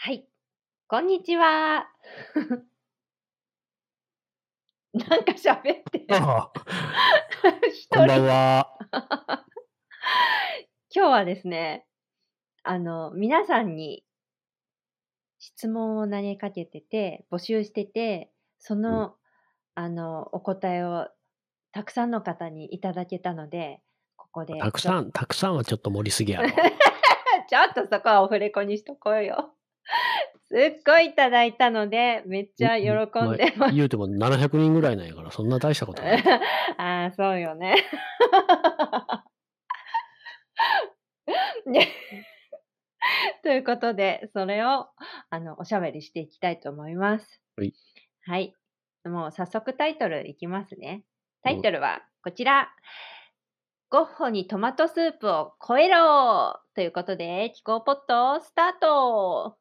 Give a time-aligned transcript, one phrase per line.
[0.00, 0.28] はい。
[0.86, 1.88] こんにちは。
[4.94, 6.20] なんか喋って 一
[7.88, 8.26] こんばん人。
[8.28, 8.76] は。
[10.94, 11.84] 今日はですね、
[12.62, 14.04] あの、皆さんに
[15.40, 18.30] 質問を投げかけてて、募集してて、
[18.60, 18.82] そうん。
[18.82, 19.16] の、
[19.74, 21.08] あの、お答えを
[21.72, 23.82] たくさんの方にいただけたので、
[24.14, 26.48] ここでたくさん、たくさんはちょっと盛りすぎやろ。
[27.48, 29.56] ちょっとそこはオフレコにしとこうよ。
[30.50, 33.74] すっごいいただいたので、めっちゃ喜んん、ま、んでます。
[33.74, 36.18] 言うても700人ぐらいなんやから、そんな大したことない。
[36.78, 37.74] ああ、そうよね。
[41.66, 41.88] ね。
[43.42, 44.88] ということで、それを、
[45.30, 47.42] あの、おしゃべりしていきたいと思います。
[47.56, 47.74] はい。
[48.26, 48.54] はい。
[49.04, 51.04] もう早速タイトルいきますね。
[51.42, 51.58] タうん。
[51.58, 52.74] イトルはこちら。
[53.90, 59.56] ゴッホにトマトスープを超えろということで、気候ポットスタート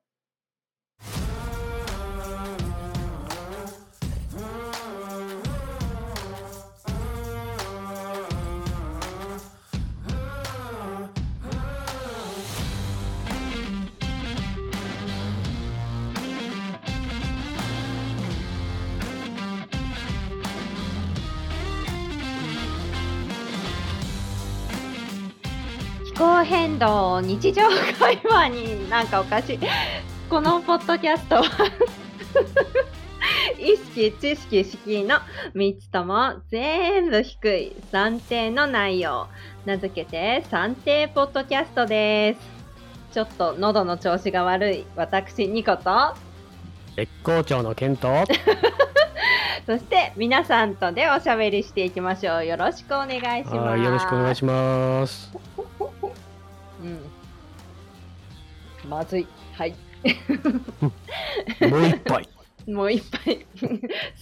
[26.18, 29.60] 気候変動日常会話になんかおかしい。
[30.30, 31.44] このポッドキャストは
[33.58, 35.16] 意識、知識、敷居の
[35.56, 39.28] 3つとも全部低い算定の内容。
[39.66, 43.14] 名付けて算定ポッドキャストです。
[43.14, 46.14] ちょっと喉の調子が悪い私、ニコと、
[46.98, 48.10] 絶好調のケント。
[49.66, 52.46] そして皆さんとでおしゃべりしていきましょう。
[52.46, 54.34] よろしくお願いしはい、よろしくお願ます。
[54.34, 55.32] いします。
[56.84, 57.00] うん。
[58.90, 59.28] まずい。
[59.54, 59.87] はい。
[61.70, 62.30] もう一杯。
[62.68, 63.46] もう一杯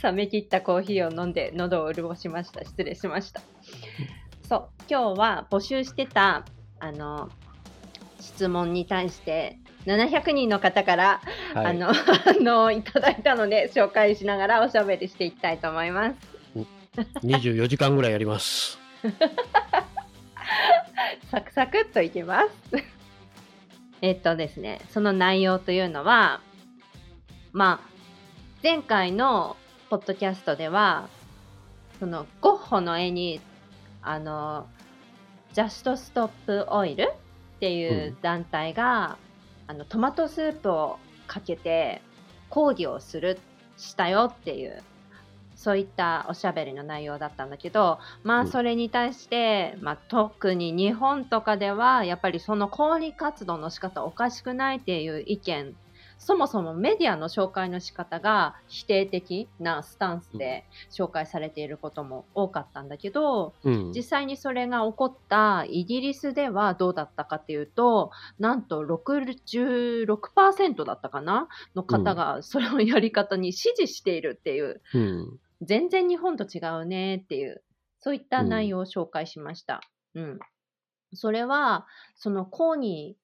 [0.03, 2.63] 冷め切ったコーヒーを飲んで喉を潤しました。
[2.63, 3.41] 失礼しました。
[4.47, 6.45] そう、今日は募集してた
[6.79, 7.31] あの
[8.19, 9.57] 質問に対して
[9.87, 11.21] 700人の方から、
[11.55, 11.65] はい。
[11.67, 16.35] あの反応をいただいたので紹介しながらおしゃべりしていきたいと思います。
[17.23, 18.77] 24時間ぐらいやります。
[21.31, 22.94] サクサクっといきます。
[24.01, 26.41] えっとですね、その内容というのは、
[27.51, 27.89] まあ、
[28.61, 29.55] 前回の
[29.89, 31.07] ポッドキャストでは、
[31.99, 33.41] そのゴッホの絵に、
[34.01, 34.67] あの、
[35.53, 37.13] ジャストストップオイル
[37.55, 39.17] っていう団体が、
[39.67, 42.01] あのトマトスープをかけて
[42.49, 43.39] 抗議をする
[43.77, 44.83] したよっていう
[45.65, 48.47] そういったおしゃべりの内容だったんだけどまうん。
[48.47, 55.73] あそれに対して、まあ、特に日本とかではやっぱりその抗議活動の仕方おかしくないっていう意見
[56.19, 60.37] そもそもメディアの紹介の仕方が否定的なスタンスうん。
[60.37, 60.65] で
[60.95, 63.91] 紹介されていることも多かったんだけどうん。
[63.91, 71.97] 実際にそれが起こったイギリスではどうだったかっていうとなんと66%だったかなのうん。
[72.03, 75.39] 方がそのやり方に支持しているっていううん。
[75.65, 77.63] 全然日本と違うねっていう
[77.99, 78.49] そういったうん。
[78.49, 79.81] 内容を紹介しました。
[80.13, 80.39] うん、
[81.13, 83.17] それはその抗議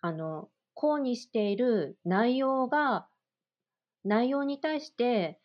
[0.00, 3.08] あの抗議している内容が
[4.04, 5.38] 内容に対して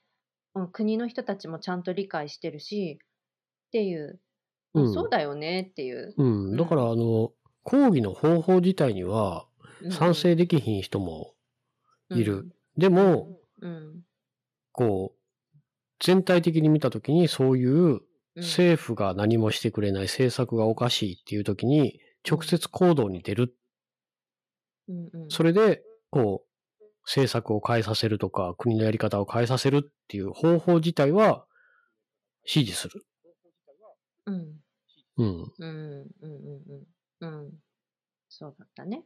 [0.55, 2.99] うん国の人たちもちゃんと理解してるし
[3.67, 4.19] っていう、
[4.73, 4.89] う。
[4.89, 6.13] あそうんだよねっていう。
[6.17, 6.49] うん。
[6.51, 7.31] うん、だから、あの、
[7.63, 9.47] 抗議の方法自体には
[9.83, 11.33] うん、賛成できひん人も
[12.09, 12.33] いる。
[12.33, 14.01] うん、でうも、ん、うん、
[14.71, 15.20] こう、
[16.01, 18.01] 全体的に見たときに、そういう
[18.35, 23.55] うん、政府が何もしてくれない政策がおかしいっていうときに、直うん、接行動に出る。
[24.87, 31.45] うん、うん、それで、こう、政策を変えさせるとか、国のやり方を変えさせるっていう方法自体は
[32.45, 33.05] 支持する。
[34.25, 34.59] うん、
[35.17, 35.53] うん。
[35.59, 36.31] うん、うん、
[37.21, 37.51] うん、うん、
[38.29, 39.03] そうだったね。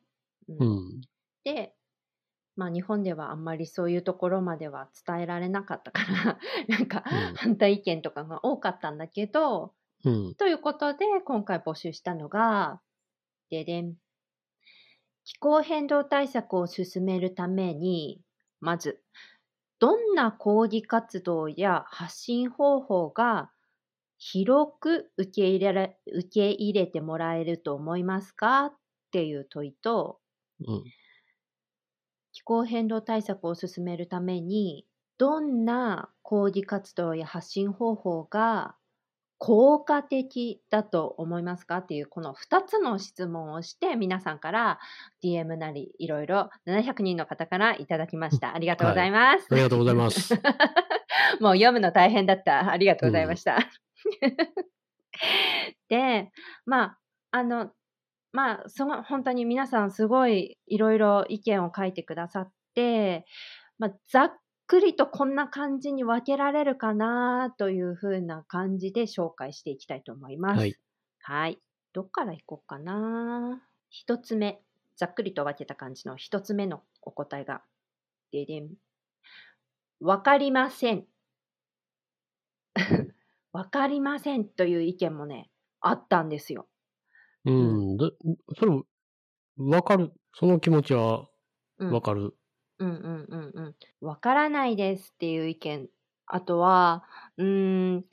[0.47, 1.01] う、うんん。
[1.43, 1.75] で、
[2.55, 7.35] まあ日本ではあんまりそういうところまでは伝えられなかったから、 なんかうん。
[7.35, 9.73] 反対意見とかが多かったんだけど、
[10.03, 10.35] うん。
[10.37, 12.81] ということで今回募集したのが、
[13.49, 13.97] ででん。
[15.25, 18.21] 気候変動対策を進めるために、
[18.61, 19.03] まず、
[19.79, 23.51] どんな抗議活動や発信方法が
[24.17, 28.65] 広く受け入れら受け入れてもらえると思いますか？
[28.67, 28.73] っ
[29.11, 30.21] ていう問いと、
[30.59, 30.93] うん。
[32.35, 34.85] 気候変動対策を進めるために、
[35.17, 38.75] どんな抗議活動や発信方法が
[39.37, 41.77] 効果的だと思いますか？
[41.77, 44.79] っていうこの2つの質問をして皆さんから
[45.23, 48.53] DM なりいろいろ700人の方からいただきました。
[48.53, 49.47] ありがとうございます。
[49.49, 50.33] ありがとうございます。
[51.39, 52.69] もう読むの大変だった。
[52.69, 53.59] ありがとうございました。
[55.87, 56.31] で、
[56.65, 56.99] まあ、
[57.31, 57.71] あの、
[58.35, 63.25] まあ、その本当に皆さんすごいいろいろ意見を書いてくださって、
[63.79, 64.31] まあ、ざっ
[64.67, 70.59] くりとこんな感じに分けられるかなというふうな感じで紹介していきたいと思います。
[70.59, 70.75] はい。
[71.21, 71.59] はい。
[71.93, 73.63] どっからいこうかな。
[73.89, 74.61] 一つ目、
[74.97, 77.63] ざっくりと分けた感じの一つ目のお答えが、
[78.33, 78.73] ででん。
[80.01, 81.05] わかりません。
[83.53, 85.49] わかりませんという意見もね、
[85.79, 86.67] あったんですよ。
[87.45, 87.97] うん。
[87.97, 88.09] だ
[88.57, 88.71] それ、
[89.57, 90.13] わかる？
[90.33, 91.29] その気持ちは
[91.79, 92.37] うん、わかる？
[92.79, 93.75] うんうんうんうん。
[94.07, 95.89] わからないですっていう意見。
[96.27, 97.05] あとは、
[97.37, 98.05] うーん、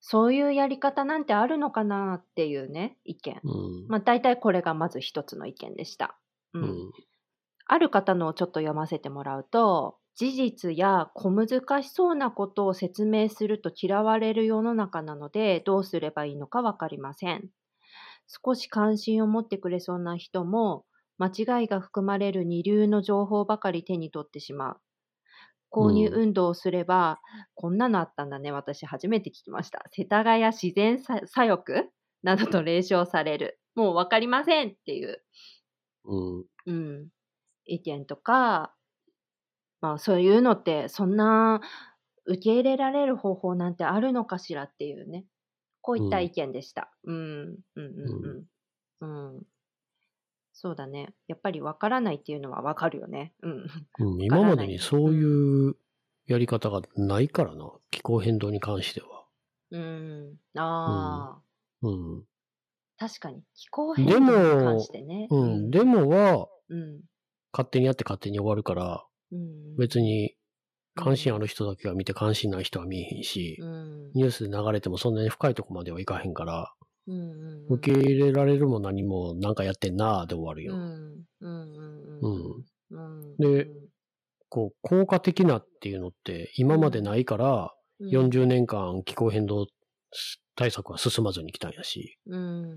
[0.00, 3.42] そういうやり方なんてあるのかなっていうね、意見。
[3.42, 3.88] うん。
[3.88, 6.18] まあ大体これがまず一つの意見でした。
[6.54, 6.58] う。
[6.60, 6.92] うんん。
[7.66, 11.48] ある方のをちょっと読ませてもらうと、事実や小難
[11.82, 17.50] しそうなことを説明すると嫌われる世の中なので、どうすればいいのかわかりません。
[18.28, 20.84] 少し関心を持ってくれそうな人も、
[21.18, 24.80] 間違いが含まれる二流の情報ばかり手に取ってしまう。
[25.70, 27.20] 購入運動をすれば、
[27.54, 28.52] こんなのあったんだね。
[28.52, 29.84] 私初めて聞きました。
[29.90, 31.90] 世田谷自然左左翼？
[32.22, 33.60] などと冷笑される。
[33.74, 35.22] もうわかりませんっていう
[36.04, 36.44] うん。
[36.66, 37.08] うん、
[37.66, 38.74] 意見とか、
[39.80, 41.60] まあそういうのってそんな
[42.26, 45.26] 受け入れられる方法なんてあるのかしらっていうね。
[45.80, 46.90] こういったうん意見でした。
[47.04, 48.46] うん、うん、うん、
[49.00, 49.34] うん。
[49.34, 49.42] うん。
[50.52, 51.14] そうだね。
[51.28, 53.32] やっぱりわからないっていうのはわかるよね。
[53.42, 53.66] うん。
[54.00, 55.76] うん、 今までにそういう
[56.26, 57.70] やり方がないからな。
[57.90, 59.24] 気候変動に関しては。
[59.70, 60.36] うん。
[60.56, 62.24] ああ、うん。
[62.98, 63.42] 確かに。
[63.54, 65.28] 気候変動に関してね。
[65.30, 65.70] うん。
[65.70, 67.02] でもは、うん。
[67.52, 69.76] 勝手にやって勝手に終わるから、うん。
[69.76, 70.34] 別に
[70.98, 74.10] 関心ある人だけが見て関心ない人は見えへんしう、ん。
[74.14, 76.72] ニュースで流れてもそんなに深いとこまではいかへんから、
[77.06, 77.30] うんうん
[77.68, 77.74] うん。
[77.76, 80.74] 受け入れられるも何もなんかやってんなーで終わるよ。
[83.38, 83.68] で
[84.48, 89.66] こう、効果的なっていうのって今までないから、うん、40年間気候変動
[90.56, 92.70] 対策は進まずに来たんやし、うん。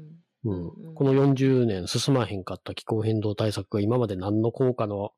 [0.43, 0.55] う
[0.91, 0.95] ん。
[0.95, 5.11] この40年進まへんかった気候変動対策が今まで何の効果の、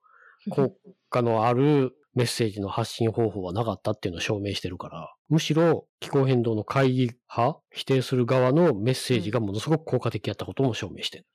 [0.50, 0.76] 効
[1.10, 11.26] 果のあるメッセージの発信方法はなかったっていうのを証明してるから、むしろ気候変動の会議派、否定する側のメッセージがものすごく効果的やったことも証明してる。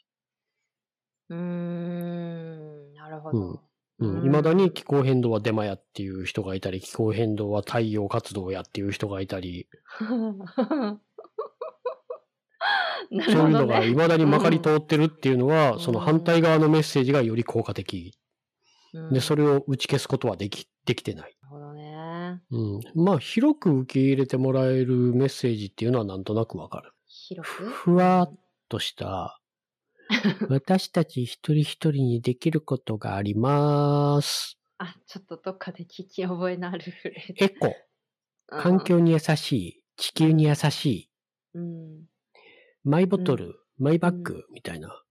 [1.30, 3.38] うーん、なるほど。
[3.38, 3.60] うん
[4.00, 9.66] うん未だに気候変動はデマやっていう人がいたり、気候変動は太陽活動やっていう人がいたり、
[13.10, 13.66] なるそういうの。
[13.66, 18.16] が未だにまかり通ってるっていうのは、うんその反対側のメッセージがより効果的。
[18.94, 21.36] うんで、それを打ち消すことはでき、できてない。
[21.42, 22.42] なるほどね。
[22.50, 22.80] うん。
[22.94, 26.92] まあ、広く受け入れてもらえるメッセージっていうのはなんとなくわかる。
[27.06, 27.68] 広く？
[27.68, 28.38] ふわっ
[28.68, 29.40] とした、
[30.48, 34.58] 私たち一人一人にできることがあります。
[34.78, 37.44] あ、ちょっとどっかで聞き覚えのあるフレーズ。
[37.44, 37.74] エコ、
[38.46, 41.10] 環境に優しい、地球に優しい、
[41.54, 42.04] うん。
[42.84, 45.02] マイボトル、マイバッうグみたいな。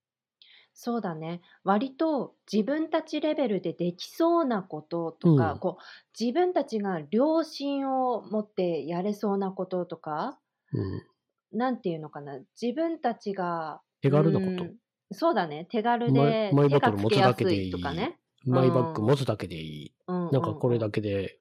[0.79, 1.41] そうだね。
[1.63, 5.83] 割と自分たちレベルでできそうなこととか、うんこう
[6.17, 10.39] 自分たちが良心を持ってやれそうなこととか、
[10.73, 11.07] うん。
[11.51, 12.39] なんていうのかな。
[12.61, 14.65] 自分たちが手軽なこと。
[14.65, 14.77] うん
[15.13, 15.63] そうだね。
[15.63, 18.19] 手軽でマイマイ手がつけボトル持つだやすいけでいいとかね。
[18.45, 19.95] マイバッグ持つだけでいい。
[20.07, 21.39] うんなんかこれだけで、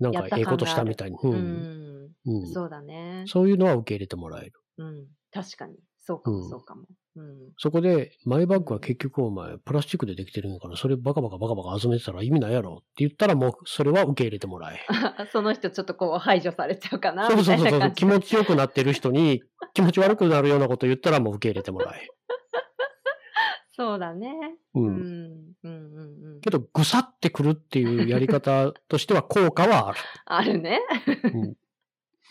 [0.00, 1.18] なんやったかええことしたみたいに。
[1.22, 1.28] う。
[1.30, 1.64] うん
[2.08, 2.14] ん。
[2.26, 2.42] うん。
[2.42, 3.26] そうだね。
[3.26, 4.52] そういうのは受け入れてもらえる。
[4.78, 5.08] うん。
[5.30, 5.78] 確かに。
[5.98, 6.86] そうかも、うんそうかも。
[7.16, 7.52] うん。
[7.58, 14.80] そこで、マイバッグは結局お前、プラスチックでできてるんやから、それバカバカバカバカ集めてたら意味ないやろって言ったらもう、それは受け入れてもらえ。
[15.32, 17.92] その人ちょっとこう排除されちゃうかなそうそうそうそう。
[17.92, 19.42] 気持ちよくなってる人に、
[19.74, 22.08] 気持ち悪くなるようなこと言ったらもう受け入れてもらえ。
[23.72, 24.28] そうだね。
[24.74, 24.80] う。
[24.80, 25.00] うんん。
[25.62, 26.40] うんうんうん。
[26.42, 29.98] けど、ぐさってくるっていうやり方としては効果はある。
[30.26, 30.80] あるね。
[31.32, 31.54] うん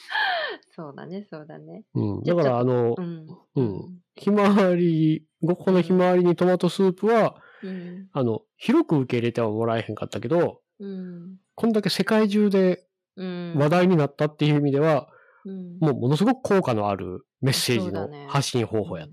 [0.75, 1.85] そうだね、そうだね。
[1.93, 2.23] うん。
[2.23, 3.27] だから、あのう、ん。
[3.55, 8.09] うんひまわり、5個のひまわりにトマトスープは、うん。
[8.11, 11.37] あの、広く受け入れてはもらえへんかったけど、うん。
[11.55, 12.85] こんだけ世界中で
[13.15, 13.55] うん。
[13.57, 15.09] 話題になったっていう意味では、
[15.45, 19.09] うんもうものすごく効果のあるメッセージのそうだね発信方法やっ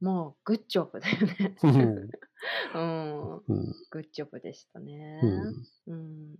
[0.00, 1.56] もう、グッジョブだよね。
[1.58, 1.68] た。
[1.68, 1.78] うん。
[2.74, 3.36] うん。
[3.36, 3.74] うん。
[3.90, 5.20] グッジョブでしたね。
[5.22, 5.66] うん。
[5.86, 6.36] うん。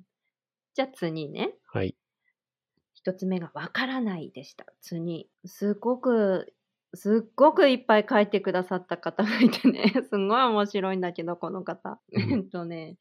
[0.74, 1.54] じゃあ次ね。
[1.64, 1.96] はい。
[3.06, 4.66] 一つ目がわからないでした。
[4.80, 6.52] 次、すごく、
[6.92, 12.00] すっごくいっぱい書いてくださった方がいてね、 すんごい面白いんだけど、この方。
[12.10, 12.98] うんえっとね、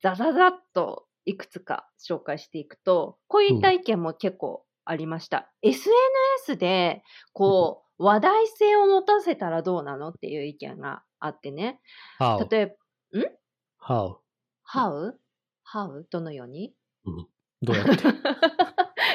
[0.00, 5.52] ザザザッといくつか紹介していくと、こういった意見も結構ありました。
[5.62, 11.80] SNS で、こう、話題性を持たせたらどうなのっていう意見があってね。
[12.20, 12.48] how?
[12.48, 12.66] 例え
[13.12, 13.20] ば、
[13.80, 14.18] how?
[14.64, 15.12] how?
[15.64, 16.04] how?
[16.10, 16.76] どのように？
[17.62, 18.04] どうやって？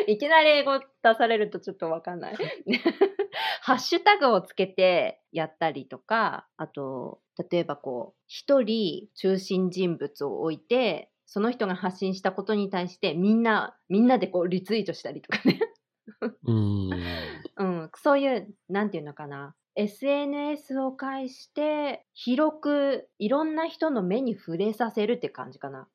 [0.11, 0.85] いきなり英語出
[1.15, 2.35] されるとちょっとわかんない。
[3.61, 15.59] ハッシュタグをつけてやったりとか、あと、例えばこう、一人中心人物を置いて、その人が発信したことに対してみんな、みんなでこうリツイートしたりとかね。
[16.21, 17.43] うーん。
[17.57, 19.55] うん、そういう、なんていうのかな。
[19.75, 25.87] SNS を介して、広くいろんな人の目に触れさせるって感じかな。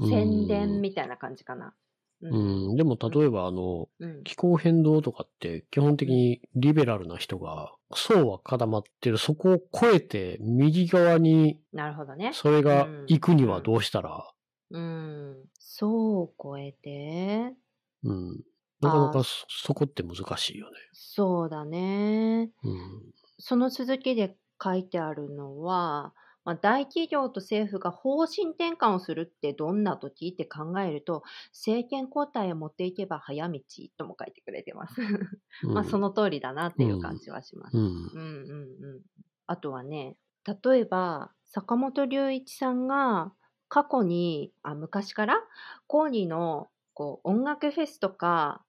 [0.00, 1.74] 宣伝みたいな感じかな。
[2.20, 2.76] ううん。
[2.76, 4.24] でも例えばあの、うん。
[4.24, 12.32] 気候変動とかって基本的にリベラルな人が層は固まってる、そこを越えて右側になるほどね。
[12.32, 14.32] それが行くにはどうしたら、
[14.70, 15.50] うん。
[15.58, 17.56] そうを超えて、
[18.02, 18.44] うん。
[18.80, 20.76] なかなあかそそこって難しいよね。
[20.92, 22.52] そうだね。
[22.62, 23.14] うん。
[23.38, 31.22] その続きで書いてあるのは、まあ、大企業と政府が方針転換をするってどんな時って考えると、
[31.52, 33.60] 政権交代を持っていけば早道
[33.96, 35.00] とも書いてくれてます。
[35.72, 37.76] まあその通りだなっていう感じはします。
[37.78, 38.10] うん。
[38.12, 39.02] うんうんうん。
[39.46, 40.16] あとはね、
[40.64, 43.32] 例えば、坂本龍一さんが
[43.68, 45.42] 過去に、あ、昔から、
[45.86, 48.64] コーニーのこう音楽フェスとか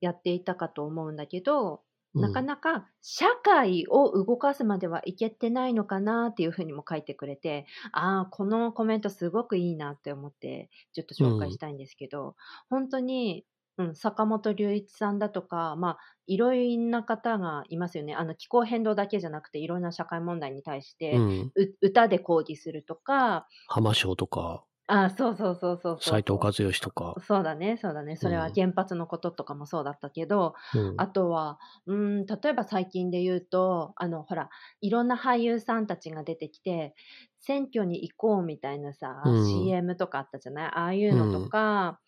[0.00, 1.83] やっていたかと思うんだけど、
[2.14, 12.36] なかなか社会を動かすまではいけてないのかなっていうふうにも書いてくれて、ああ、このコメントすごくいいなって思って、ちょっと紹介したいんですけど、
[12.70, 13.44] 本当に、
[13.76, 18.14] うん、坂本龍一さんだとか、まあ、いろんな方がいますよね。
[18.14, 21.52] あの気候変動だけじゃなくて、いろんな社会問題に対して、うん。
[21.54, 26.16] う歌で抗議するとか、浜章とか、あ、そうそうそうそうそう。
[26.16, 27.16] 斎藤和義とか。
[27.24, 28.16] そうだね、そうだね。
[28.16, 30.96] それはうん原発のこととかもそうだったけど、うん。
[30.96, 34.50] あとは、うーん、例えば最近で言うと、あの、ほら、
[34.80, 36.94] いろんな俳優さんたちが出てきて、
[37.40, 40.68] 選挙に行こうみたいなさ、うん CM とかあったじゃない？
[40.68, 42.00] ああいうのとか、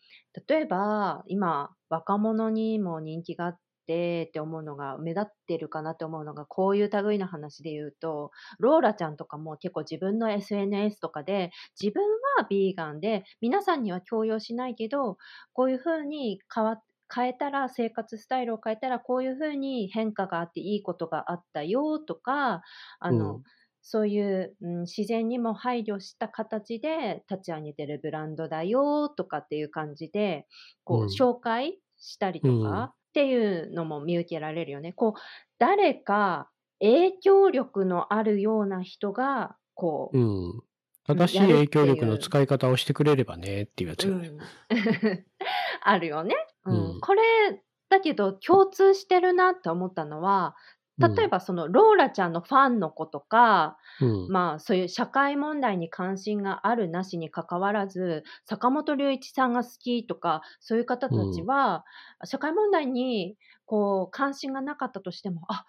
[0.49, 11.50] 例えば、今、若者にも人気があってって思うのが、目立ってるかなって思うのが、こういう類の話で言うと、ローラちゃんとかも結構自分の SNS とかで、
[11.81, 12.02] 自分
[12.38, 15.16] はビーガンで、皆さんには強要しないけど、
[15.52, 16.83] こういうふうに変わっ
[17.14, 22.62] 変えたら、生活スタイルを変えたら、こういうふうに変化があっていいことがあったよとか、
[22.99, 23.47] あの、うん。
[23.81, 30.47] そういう、うん、自然にも配慮した形で立ち上げてるブランドだよとかっていう感じで、
[30.85, 31.23] こう、うん。
[31.23, 32.87] 紹介したりとうん。
[32.87, 34.92] かっていうのも見受けられるよね。
[34.92, 35.20] こう、
[35.58, 40.62] 誰か影響力のあるような人が、こう、うん。
[41.06, 44.28] 正しい影響力の使い方をしてくれればねっていうやつよね。
[44.28, 44.38] うん
[45.80, 46.35] あるよね。
[46.66, 47.23] うんうんこれ
[47.88, 50.56] だけど共通してるなって思ったのは
[50.99, 61.85] 例えばそのローラちゃんのファンの子とか、うん、まあそういう社会問題に関心があるなしにかかわらず坂本龍一さんが好きとかそういう方たちは、
[62.25, 63.37] 社会問題に
[63.67, 65.67] こう関心がなかったとしてもあ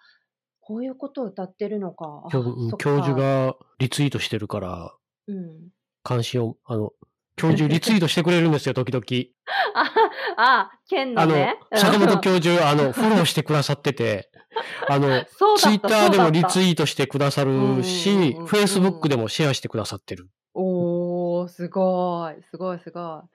[0.60, 4.94] こういうことを歌ってるのかあ教授がリツイートしてるから、
[5.26, 5.68] うん、
[6.02, 6.92] 関心を、あの、
[7.36, 9.04] 教授リツイートしてくれるんですよ、 時々。
[10.36, 14.27] ああ県のあのね、坂本教授、あの、フォローしてくださってて、
[14.88, 15.24] あの、
[15.58, 20.28] ツイッターでもリツイイートしてくださるうんうんうんしうん、フェイスブックでもシェアしてくださってる。
[20.54, 23.28] おー、すごい、すごい、すごい。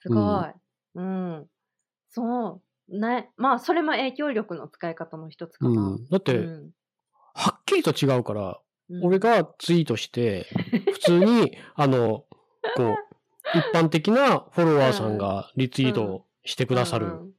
[0.00, 0.46] すごい。
[0.94, 1.46] うん。
[2.10, 2.98] そう。
[2.98, 3.30] ね。
[3.36, 5.70] まあ、それも影響力の使い方の一つかな。
[5.70, 6.06] うん。
[6.08, 6.70] だって、うん
[7.34, 8.58] はっきりと違うから、
[8.90, 10.46] うん俺がツイートして、
[10.94, 12.24] 普通に、 あの、
[12.74, 12.96] こう、
[13.54, 17.32] 一般的なフォロワーさんがリツイートしてくださるうん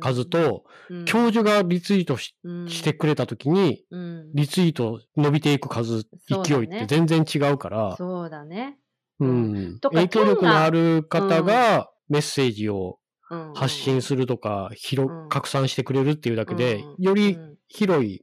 [0.00, 1.04] 数、と、うん。
[1.04, 4.30] 教授がリツイートしてくれた時に、うん。
[4.34, 8.78] リツイート伸びていく数、勢いって全然違うから、そうだね。
[9.20, 9.80] うん。
[9.90, 12.98] 影響力のある方がメッセージを
[13.30, 13.54] うん。
[13.54, 15.28] 発信するとか、広うん。
[15.28, 17.58] 拡散してくれるっていうだけでうん、よりうん。
[17.68, 18.22] 広い、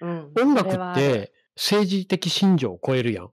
[0.00, 0.40] うん。
[0.40, 3.30] 音楽って政治的信条を超えるやん。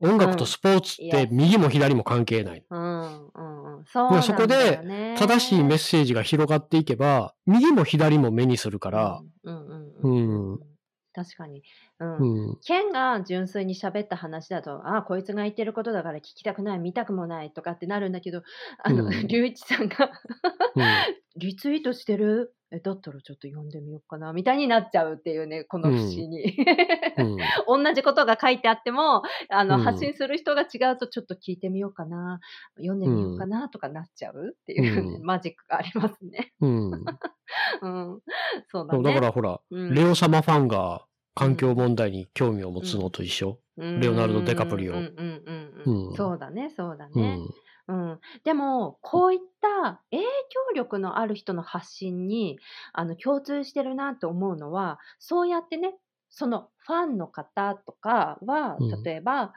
[0.00, 1.10] 音楽とスポーツっうん。
[1.10, 2.64] て右も左も関係ない。
[2.70, 3.30] うんうん。
[3.34, 3.40] う
[3.80, 4.80] ん、そうなんそこで
[5.18, 9.66] 正しいメッセージが広がっていけば、右も左も目にするから、うん
[10.02, 10.58] うんうん
[11.18, 11.62] 確かに。
[11.98, 12.48] うん。
[12.48, 12.58] うん。
[12.64, 18.42] ケンが純粋に喋った話だと、ああ、こいつが言ってることだから聞きたくない、見たくもないとかってなるんだけど、
[18.84, 19.26] あの、うん。
[19.26, 20.10] 龍一さんが
[20.76, 20.84] うん
[21.38, 22.54] リツイートしてる？
[22.70, 26.26] え、だったらちょっと読んでみようかな、みたいになっちゃうっていうね、この不思議。
[27.16, 27.36] うん。
[27.84, 32.40] 同じことが書いてあっても、あの、うん発信する人が違うとちょっと聞いてみようかな、
[32.76, 36.52] 読んでみようかなとかなっちゃうっていうね、うん マジックがありますね。
[36.60, 36.90] うん。
[37.80, 38.20] うん。
[38.66, 39.02] そうだね。
[39.02, 43.60] だからほら、うんレオ様ファンが環境問題に興味を持つのと一緒。
[43.78, 47.38] レオナルドデカプリオうんうんうんうんうんそうだね、そうだうね。
[47.94, 48.10] ん。
[48.10, 52.58] うん、でも、こういった影響力のある人の発信に
[52.92, 55.94] あの共通してるなと思うのは、そうやってね、
[56.30, 59.54] そのファンの方とかはうん、例えば、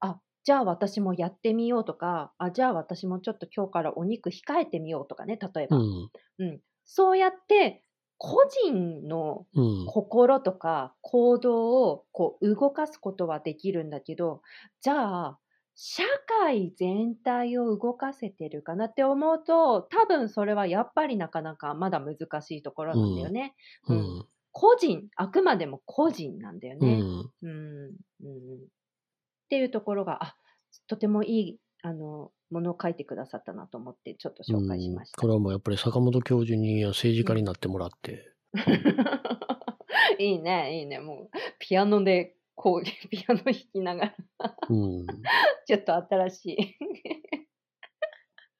[0.00, 5.76] あじゃあ私もやってみようとか、あじゃあ私もちょっと今日からお肉控えてみようとかね、例えば。
[5.76, 6.12] うん。
[6.38, 7.84] うん、そうやって
[8.18, 9.92] 個人のうん。
[9.92, 14.42] 心とか行動をこう動かすことはできるんだけど、
[14.80, 15.40] じゃあ、
[15.74, 16.02] 社
[16.44, 23.54] 会全体を動かせてるかなって思うと、多分それはやっぱりなかなかまだ難しいところなんだよね。
[23.88, 24.26] ううんん。
[24.52, 27.00] 個人、あくまでも個人なんだよね。
[27.00, 27.30] うん。
[27.42, 27.96] うん。
[28.22, 28.56] うん。
[28.56, 28.66] っ
[29.48, 30.36] ていうところが、あ、
[30.86, 35.20] とてもいい、あの、ものを書いてくださったなと思って、ちょっと紹介しました。
[35.20, 38.32] これはもうやっぱり坂本教授に政治家になってもらって、
[40.18, 41.00] いいね、いいね。
[41.00, 45.06] もう、ピアノで、こう、ピアノ弾きながら、うん。
[45.66, 46.76] ちょっと新しい。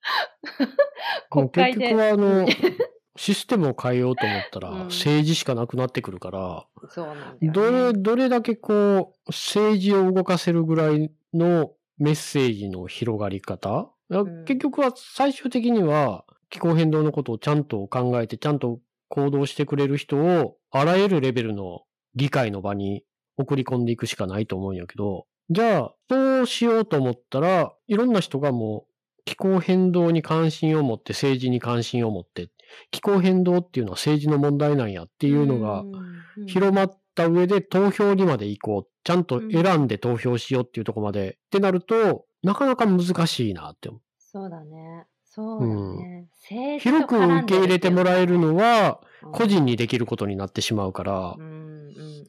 [1.31, 1.79] 国会で。
[1.79, 2.47] 結局はあのうん、
[3.17, 7.51] システムを変えようと思ったら、うん政治しかなくなってくるから、そうなんだよ、ね。
[7.51, 21.83] どれ、どれだけこう、政治を動かせるぐらいのメッセージの広がり方、ん結局は最終的には気候変動のことをちゃんと考えて、ちゃんと行動してくれる人をあらゆるレベルの
[22.15, 23.05] 議会の場に
[23.43, 28.93] 送り込んでいくしかないと思うんやけど、じゃあ、そうしようと思ったら、いろんな人がもう
[29.25, 32.49] 気候変動に関心を持って、政治に関心を持って、
[32.91, 35.85] 気候変動っていうのは政治の問題なんやっていうのが、
[36.47, 38.89] 広まった上で投票にまで行こう。
[39.05, 44.01] ちゃんと選んで投票しようっていうところまで、ってなると、なかなか難しいなって思う。
[44.19, 45.07] そうだね。
[45.25, 46.29] そうだね。
[46.31, 49.01] 政治広く受け入れてもらえるのは、
[49.33, 51.37] 個人ににできることになってしまうから、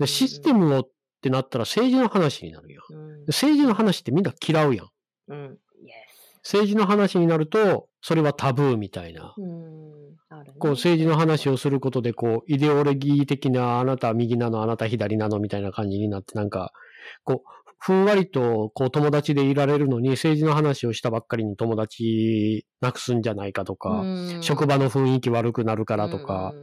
[0.07, 0.87] システムを
[1.23, 2.93] ってなったら政治の話になるやん。
[2.93, 3.19] うん。
[3.19, 4.87] で政治の話ってみんな嫌うやん。
[5.29, 5.57] うん。
[6.43, 9.33] 政治の話になると、それはタブーみたいな。
[10.43, 10.51] ね。
[10.59, 16.73] こう政治の話をすることで、こう、イデオロギー的な、あなたは右なの、あなた左なの、みたいな感じになって、なんか、
[17.23, 24.05] こう、ふんわりと、こう、友達でいられるのに、政治の話をしたばっかりに友達なくすんじゃないかとか、う
[24.39, 24.41] ん。
[24.41, 26.53] 職場の雰囲気悪くなるからとか。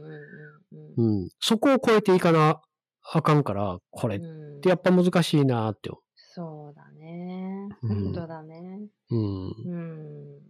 [0.97, 2.61] うん、そこを超えていかな
[3.03, 5.89] あかんから、これっうんてやっぱ難しいなって。
[6.15, 7.67] そうだね。
[7.81, 8.79] うん本当だね。
[9.09, 9.19] うん。
[9.19, 9.75] うん。
[9.75, 10.41] うん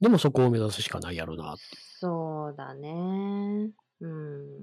[0.00, 1.54] でもそこを目指すしかないやろな。
[1.98, 3.70] そうだね。
[4.00, 4.56] うん。
[4.56, 4.58] っ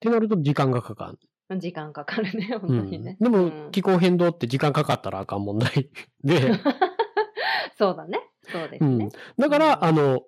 [0.00, 1.14] てなると時間がかか
[1.48, 1.58] る。
[1.58, 2.86] 時間かかるね、本当うん。
[2.86, 3.16] にね。
[3.20, 5.90] でも、うん気候変動って時間かかったらあかん問題
[6.24, 6.40] で、
[7.78, 8.18] そうだね。
[8.50, 9.10] そうですうんね。。
[9.38, 10.20] だから、うんあの、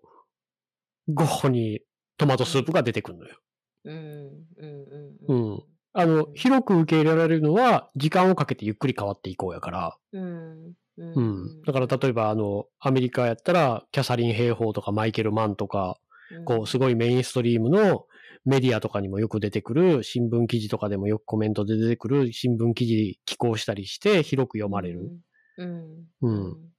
[1.08, 1.80] ゴッホに
[2.16, 3.36] トマトスープが出てくるのよ。
[3.84, 4.46] うん。
[4.58, 4.82] うん。
[4.84, 5.62] ううんん。
[5.94, 9.96] あの、広く受け入れられるのは、時間をかけてゆっくり変わっていこうやから。
[10.12, 10.66] うん。
[10.68, 11.62] ううん。
[11.66, 15.98] だから、例えば、あの、アメリカやったら、キャサリン・ヘイホーとかマイケル・マンとか、
[16.46, 18.06] こう、すごいメインストリームの
[18.44, 25.12] メディアとかにもよく出てくる、新聞記事とかでもよくコメントで出てくる新聞記事寄稿したりして、広く読まれる。。
[25.58, 26.08] うん。
[26.22, 26.72] うん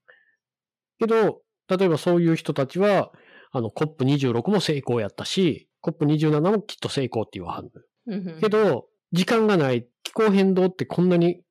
[1.00, 3.12] けど、例えばそういう人たちは、
[3.52, 7.86] あの、COP26 も成功やったし、COP27 もきっと成功って言わはんのよ。
[8.08, 8.40] うん。
[8.40, 9.88] けど、時間がない。
[10.04, 11.42] 気候変動ってこんなに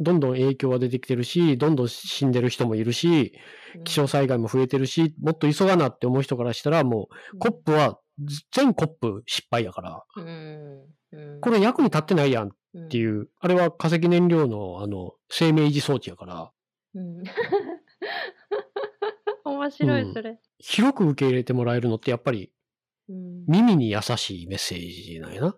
[0.00, 3.32] どんどん影響が出てきてるし、どんどん死んでる人もいるし、
[3.76, 8.00] うん、気象災害も増えてるし、もっと急がなって思う人からしたら、もう、コップは
[8.50, 10.02] 全コップ失敗やから。
[11.40, 16.52] これ役に立ってないやんっっていう、あれは化石燃料の、あの、生命維持装置やから、
[16.94, 17.24] うん。
[19.44, 20.38] 面白い、うんそれ。
[20.58, 22.52] 広く受け入れてもらえるのってやっぱり
[23.08, 23.44] うん。
[23.46, 25.56] 耳に優しいメッセージなんやな。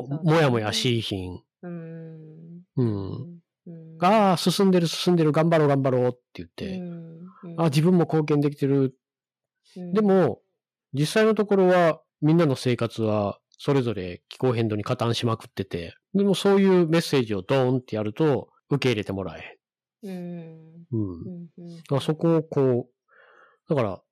[0.00, 0.08] うん。
[0.08, 1.40] こう、ねもやもやしいひん。
[1.62, 2.62] うん。
[2.76, 3.40] うん。
[3.66, 3.98] うん。
[4.00, 8.80] ああ、進んでる進んでる、頑張ろう頑張ろうって言って、うん、あ自分も貢献できてる。
[9.76, 10.40] うんで、も、
[10.92, 19.58] 実際のところは、みんなの生活は、それぞれ気候変動に加担しまくってて、でもそういうメッセージをドーンってやると、受け入れてもらえ
[20.02, 20.86] うん。
[20.92, 21.48] うん。
[21.90, 22.00] うん。
[22.00, 24.02] そこをこう、だから、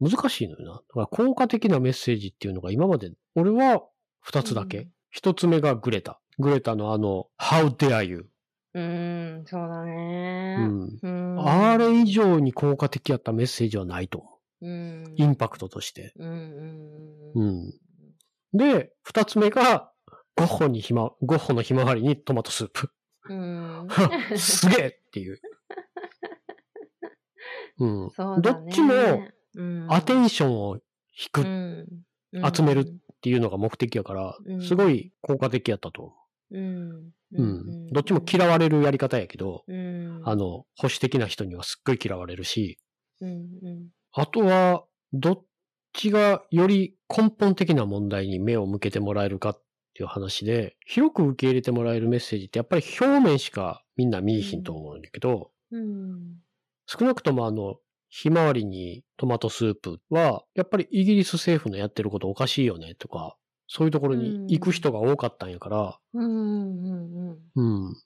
[0.00, 0.72] 難しいのよな。
[0.74, 3.82] だから効果的なメッセージっていうのが今まで、俺は
[4.20, 4.90] 二つだけうん。
[5.10, 6.20] 一、つ目がグレタ。
[6.38, 8.28] グレタのあの、How dare you?
[8.74, 10.56] うん、そうだうね。
[10.56, 10.98] ん。
[11.02, 11.40] うん。
[11.48, 15.14] あれ以上に効果的やったメッセージはないと思うん。
[15.16, 16.12] インパクトとして。
[16.16, 17.72] うんうん。
[18.52, 19.90] で、二つ目が、
[20.36, 22.90] ゴッホにひま、ゴッホのひまわりにトマトスープ。
[23.28, 23.88] うん。
[24.38, 25.40] すげえっていう。
[27.80, 28.10] うん。
[28.10, 28.66] そうだね。
[28.66, 28.92] どっちも
[29.54, 30.82] うん、アテンションを引
[31.32, 31.86] くっうん
[32.54, 36.12] 集めるていうのが目的やからうん、すごい効果的やったと思
[36.50, 36.90] うん。
[37.32, 37.42] う。
[37.42, 37.92] うん。
[37.92, 40.22] どっちも嫌われるやり方やけど、うん。
[40.24, 42.78] あの、保守的な人にはすっごい嫌われるし、
[43.20, 45.44] うんうんあとは、どっ
[45.92, 49.62] ちがより根本的な問題に目を向けてもらえるかっ
[49.94, 56.36] ていう話で、広く受け入れてもらえるメッセージってやっぱり表面しかみんな見えひんと思うんだけど、うん。
[56.86, 57.76] 少なくともあの、
[58.08, 67.86] ひまわりにトマトスープは、やっぱりイギリス政府のやってることおかしいよねとか、そういうところに行く人が多かったんやから、うんうんうん。
[67.88, 67.96] うん。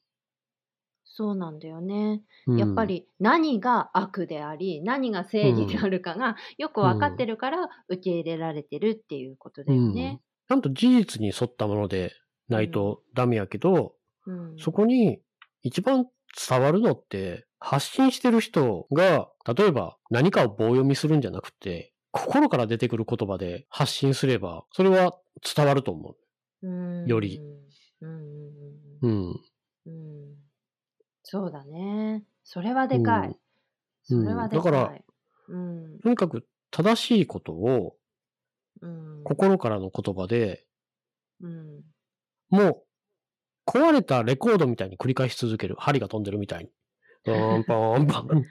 [1.04, 2.22] そうなんだよね。
[2.46, 10.20] うんやっぱ、り何が悪であり、何が正義であるかがよく分かってるから受け入れられてるっていうことだよね。
[10.48, 12.12] ちゃんと事実に沿ったもので
[12.48, 13.94] ないとダメやけど、
[14.26, 14.58] うん。
[14.58, 15.20] そこに
[15.62, 16.06] 一番
[16.48, 25.16] 伝わるのって、発信してる人が、例えば何かを棒読みするんじゃなくて、心から出てくる言葉で発信すれば、それは
[25.56, 26.16] 伝わると思
[26.62, 27.44] うんより。
[28.00, 28.08] うんう。
[29.02, 29.08] う。
[29.08, 29.40] うんん。
[29.86, 30.36] うん。
[31.22, 32.24] そうだね。
[32.44, 33.38] それはでかい。
[34.04, 34.62] それはでかい。
[34.62, 34.94] だから、
[35.48, 36.00] うん。
[36.02, 37.96] とにかく正しいことを
[38.80, 39.24] うん。
[39.24, 40.64] 心からの言葉で、
[41.40, 41.84] うん。
[42.50, 42.84] もう
[43.66, 45.76] 壊れたレコードみたいに繰り返し続ける。
[45.78, 46.70] 針が飛んでるみたいに。
[47.24, 48.46] ポーンポーンポーン。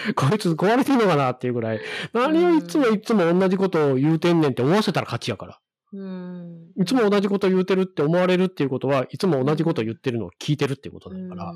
[0.14, 1.80] こいつ壊れてんのかなっていうぐらい、
[2.12, 5.60] 何をいつもいつも同じことを言うてんねんって思わせたら勝ちやから。
[5.92, 6.70] うん。
[6.76, 11.52] いつも同じこと言うてるって思われるっていうことは、いつも同じこと言ってるのを聞いてるっていうことだから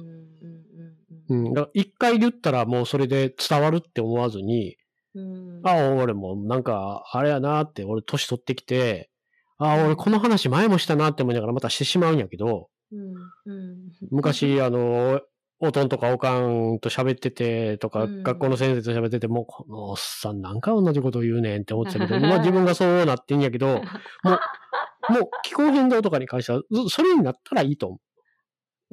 [1.28, 1.34] う。
[1.34, 1.54] ん。
[1.54, 4.76] だから一回言ったらもうそれで伝わるって思わずに、
[5.14, 5.60] うん。
[5.64, 9.10] ああ、俺もなんか、あれやなって、俺年取ってきて、
[9.58, 13.52] ああ、俺この話前もしたなって思いながらまたしてしまうんやけど、うん。
[13.52, 13.92] うん。
[14.10, 15.20] 昔、あの、
[15.60, 23.82] おとんとかおかんと喋っててとか、うん学校の先生と喋ってて、もうこのおっさんなんか同じこと言うねんって思ってたけど、 今自分がそうなってんやけど、もう、
[25.12, 27.98] もう気候変動とかに関しては、ずそれになったらいいと思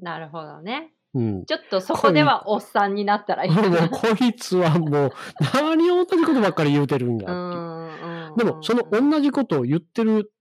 [0.02, 0.94] なるほどね。
[1.14, 1.20] う。
[1.20, 1.46] うん。
[1.46, 3.52] ちょっとそこではおっさんになったらいい。
[3.52, 5.12] もうこいつはもう、
[5.54, 10.32] 何を同じことばっかり言うてるんだってでも、その同じことを言ってる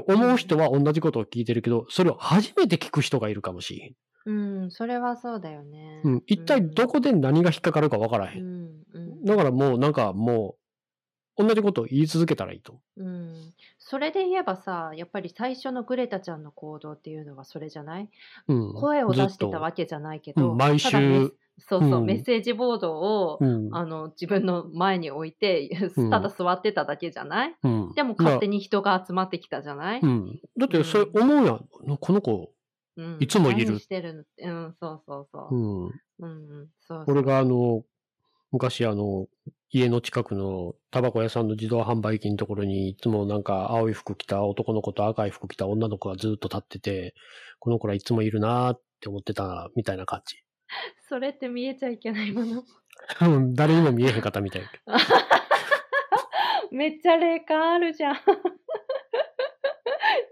[0.00, 3.92] って思う人は同じことを聞いてるけど、それを初めて聞く人がいるかもしれん。
[4.26, 6.00] うん、それはそうだよね。
[6.02, 6.22] うん。
[6.26, 8.38] 一体どこで何が引っかかるかわからへ。
[8.38, 9.24] うんん、うん。
[9.24, 10.56] だからもうなんかも
[11.38, 12.80] う、同じことを言い続けたらいいと。
[12.96, 13.34] うん、
[13.78, 18.08] それで言えばさ、やっぱり最初のグレタちゃんの行動っていうのはそれじゃない？
[18.48, 18.74] うん。
[18.74, 23.68] 声を出してたずわけじゃないけど、うん毎週そうそう、うんメッセージボードを、うん。
[23.74, 27.56] あの自分の前に置いて、うん ただ座ってただけじゃない？
[27.62, 27.92] うん。
[27.94, 30.40] でも勝手に人が集まってきたじゃない、うん。
[30.58, 31.68] だってそれ思うやん。
[31.98, 32.50] この子、
[32.96, 35.58] うんいつもいる何してるのって、うん、そうそうそうう。
[35.58, 35.84] ん。
[35.86, 35.90] うん、
[36.20, 36.26] う
[36.64, 37.84] ん、そうそう俺があの、
[38.52, 39.26] 昔あの、
[39.70, 47.14] 家の近くのタバコ屋さんの自動販売機のところにいつもなんか青い服着た男の子と赤い服着た女の子がずっと立ってて、
[47.58, 50.43] この子らいつもいるなーって思ってたみたいな感じ。
[51.08, 52.64] それって見えちゃいけないもの。
[53.20, 54.62] うん誰にも見えへんかったみたい。
[56.70, 58.16] めっちゃ霊感あるじゃん。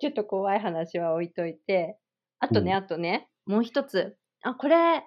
[0.01, 1.99] ちょっと怖い話は置いといて。
[2.41, 4.17] あとね、うんあとね、もう一つ。
[4.43, 5.05] あ、これ、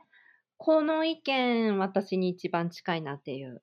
[0.58, 3.62] この意見、私に一番近いなっていう、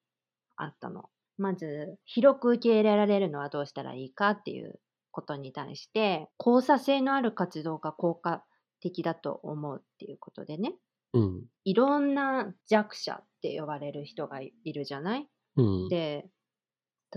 [0.57, 1.09] あったの。
[1.39, 4.79] まず、広く受け入れられるのはどうしたらいいかっていう
[5.11, 8.45] ことに対して、交差性のある活動が効果
[8.81, 10.75] 的だと思うっていうことでね。
[11.13, 11.47] うん。
[11.65, 15.29] いろんな弱者って呼ばれる人がいいるじゃない？
[15.57, 15.89] うん。
[15.91, 16.31] で、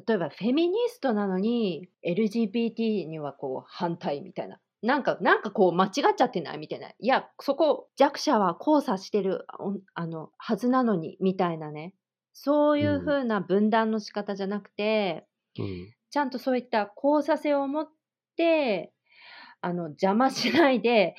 [0.07, 4.59] 例えばフェミニストなのに LGBT にはこう反対みたいな。
[4.83, 6.89] なんか、なんかこう間違っちゃってないみたいな。
[6.89, 11.95] いや、そこ弱者は交差してるおあのはずなのにみたいなね。
[12.33, 15.27] そういう風な分断の仕方じゃなくて、
[15.57, 15.95] うん。
[16.11, 17.89] ちゃんとそういった交差性を持っ
[18.37, 18.93] て、
[19.61, 21.15] あの、邪魔しないで、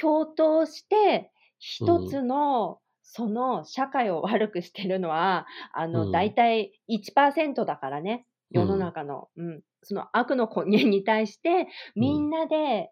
[0.00, 1.32] 共闘して、
[1.66, 6.12] 一つの、その社会を悪くしてるのは、あの、うん。
[6.12, 8.26] 大体1%だからね。
[8.50, 12.90] 世の中の、うん、その悪の根源に対して、みんなで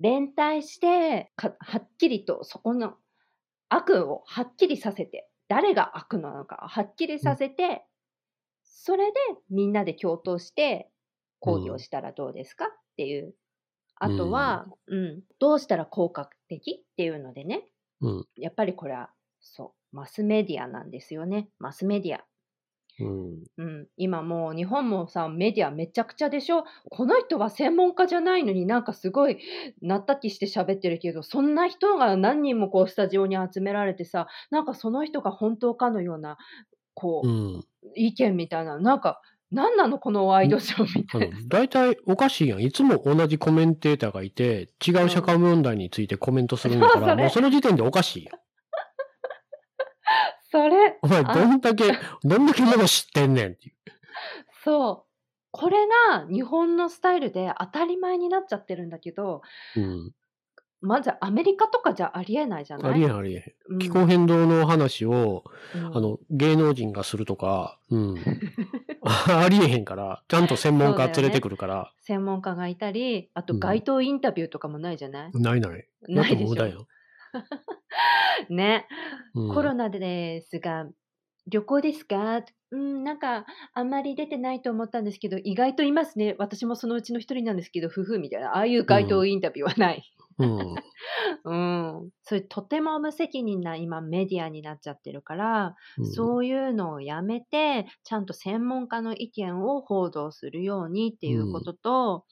[0.00, 2.94] 連帯して、かはっきりとそこの
[3.68, 7.86] 悪をはっきりさせて、誰が悪なのかはっきりさせて、
[8.64, 10.90] それでみんなで共闘して
[11.38, 13.34] 抗議をしたらどうですかっていう。
[13.94, 17.71] あとは、うん、どうしたら効果的っていうのでね、
[18.02, 18.24] うん。
[18.36, 19.10] やっぱりこれは
[19.40, 21.48] そう、マスメディアなんですよね。
[21.58, 22.24] マスメディア。
[23.00, 23.44] うん。
[23.56, 26.64] うん、今もう日本もさ、メディアめちゃくちゃでしょ？
[26.90, 29.38] この人は専門家じゃないのになんかすごい
[29.80, 36.36] なったきして喋ってるけど、そんな人が何人もこうスタジオに集められてさ、なんかその人が本当かのような、
[36.94, 37.64] こう、うん。
[37.96, 39.20] 意見みたいな、なんか、
[39.52, 42.60] 何なのこのワイドショーみたいな。、大体おかしいやん。
[42.60, 48.38] いつも同じコメンテーターがいて、違う社会問題についてコメントするんだかそうそら、れもうその時点でおかしいやん。
[50.50, 51.92] それ、お前、あどんだけ、
[52.24, 53.74] どんだけもの知ってんねんっていう。
[54.64, 55.08] そう。
[55.50, 59.42] これが日本のスタイルで当たり前になっちゃってるんだけど、
[59.76, 60.12] うん。
[60.82, 62.92] まずアメリカとかじゃありえないじゃない？
[62.92, 63.54] ありえんありえへ。
[63.68, 68.16] うんん気候変動の話を、うんあの、芸能人がするとか、うん。
[69.02, 75.70] ありえへんから、ちゃんと専門家連れてくるから、専門家がいたり、あとうん街頭インタビューとかもないじゃない、ないない。
[75.72, 76.86] だってないでしょ？
[78.50, 78.86] ね、
[79.34, 80.86] うん、コロナですが、
[81.46, 82.42] 旅行ですか？
[82.70, 86.34] うん、なんか、あんまり出てないと思ったんですけど、意外といますね。
[86.38, 90.02] 私もそのうちの一人なんですけど、夫婦みたいな、ああいう街頭インタビューはない。
[90.38, 90.74] うん。
[91.44, 92.10] うん。
[92.22, 102.24] それとても無責任な今メディアになっちゃってるから、うんそういうのをやめて、ちゃんと専門家の意見を報道するようにっていうことと、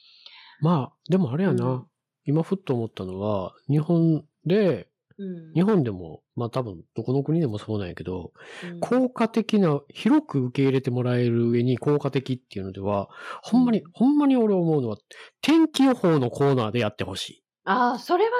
[0.60, 1.64] まあ、でもあれやな。
[1.66, 1.86] うん
[2.26, 8.32] 今ふっと思ったのは、日本で、うん日本でも、まあ多分、どこの国でもそうなんやけど、
[8.64, 13.08] うん効果的な、広く受け入れてもらえる上に効果的っていうのでは、
[13.42, 14.98] ほんまに、うんほんまに俺思うのは、
[15.42, 17.42] 天気予報のコーナーでやってほしい。
[17.70, 18.30] ああ、それは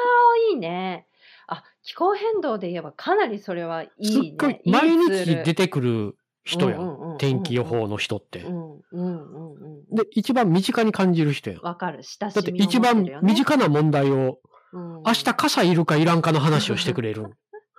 [0.53, 1.07] いいね。
[1.47, 4.13] あ、気候変動で言えばかなりそれはいいね。
[4.13, 6.79] すっごい、いい毎日出てくる人や
[7.19, 8.41] 天気予報の人って。
[8.41, 9.53] うんうんうん
[9.91, 9.95] うん。
[9.95, 11.61] で、一番身近に感じる人やん。
[11.63, 12.03] わかる。
[12.03, 14.39] 親しだってみを持一番ってるよね身近な問題を、
[14.73, 17.25] うん明日傘いるかいらんかの話をしてくれる。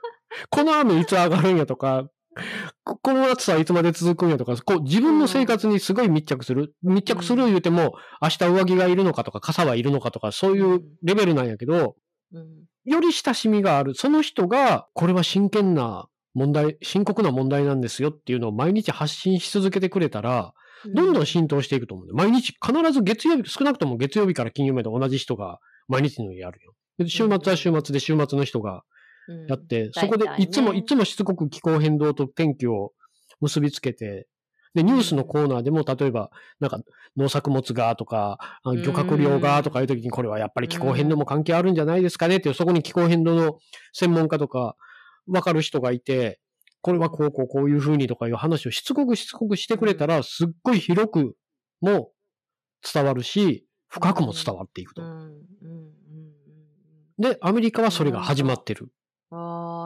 [0.49, 2.09] この雨いつ上がるんやとか、
[2.83, 6.73] ここの暑さはいつまで続くんやとか、こう自分の生活にすごい密着する。
[6.81, 11.95] 密着する言うても、明日上着がいるのかとか、傘はいるのかとか、そういうレベルなんやけど、
[12.33, 12.45] うん
[12.83, 13.93] より親しみがある。
[13.93, 20.53] その人が、これは真剣な問題、深刻な問題なんですよっていうのを毎日発信し続けてくれたら、
[20.95, 22.13] どんどん浸透していくと思う。
[22.15, 26.73] 毎日、必ず月曜日、少なくとも月曜日から金曜日まで同じ人が毎日のようにやるよ。
[26.97, 28.81] で週末は週末で週末の人がうん
[29.47, 32.93] やって、そこでいつも、いつもしつこく気候変動と天気を
[33.41, 34.27] 結びつけて、
[34.73, 36.79] で、ニュースのコーナーでも、例えば、なんか、
[37.17, 43.57] 農作物がとか、あ漁獲量がとかいう時に、これはやっぱり気候変動も関係あるんじゃないですかねっていう、そこに気候変動の
[43.91, 44.77] 専門家とか、
[45.27, 46.39] わかる人がいて、
[46.81, 51.35] これはこうこうこういう風にとかいう話をしつこくしつこくしてくれたら、すっごい広く
[51.81, 52.11] も
[52.93, 55.09] 伝わるし、深くも伝わっていくと。
[55.61, 55.69] うん。
[55.69, 55.91] うん。
[56.45, 56.71] うん。
[57.19, 57.31] うん。
[57.31, 58.91] で、アメリカはそれが始まってる。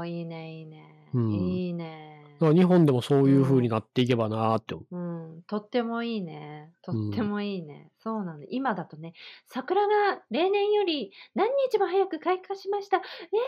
[0.05, 1.09] いいね、いいね。
[1.13, 2.15] うんいいね。
[2.39, 4.95] だから日本でもそういう風になっていけばなーって思う。
[4.95, 6.71] うん、とってもいいね。
[6.81, 7.91] とってもいいね。
[7.99, 8.43] そうなの。
[8.49, 9.13] 今だとね、
[9.45, 12.97] 桜が例年より何日も早く開花しました。
[12.97, 13.39] えー、すごい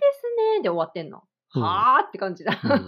[0.00, 0.62] ですね。
[0.62, 1.22] で終わってんの。
[1.54, 2.60] うんはあって感じだ。
[2.62, 2.86] うん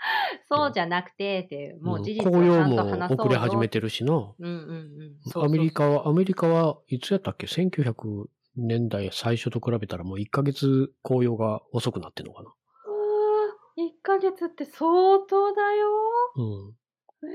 [0.48, 3.24] そうじゃなくて、ってもう事実を紅葉ちゃんとも話そうよ。
[3.24, 4.14] 遅れ始めてるしな。
[4.14, 5.44] うんうんうん。
[5.44, 8.26] アメリカは、アメリカはいつやったっけ ?1900
[8.60, 12.48] 年代最初と比べたらもう1ヶ月紅葉が遅くなってんのかな。
[12.48, 15.88] うわー1ヶ月って相当だよ。
[16.36, 17.28] うん。
[17.28, 17.32] え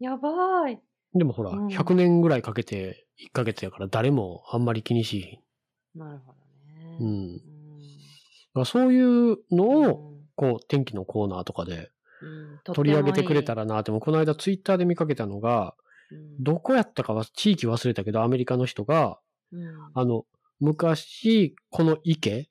[0.00, 0.80] ー、やばい。
[1.14, 5.98] でもほら、うん100年ぐらいかけて1ヶ月やから誰もあんまり気にしひん。
[5.98, 6.98] なるほどね。
[7.00, 7.36] うん。
[7.36, 11.90] だからそういうのうんを、こう、天気のコーナーとかで
[12.22, 15.74] うん取り上げてくれたら、らなって、もうこの間ツイッターで見かけたのが、
[16.10, 19.20] うんどこやったかは地域忘れたけど、アメリカの人が、
[19.52, 20.24] うんあの、
[20.60, 22.48] 昔、この池、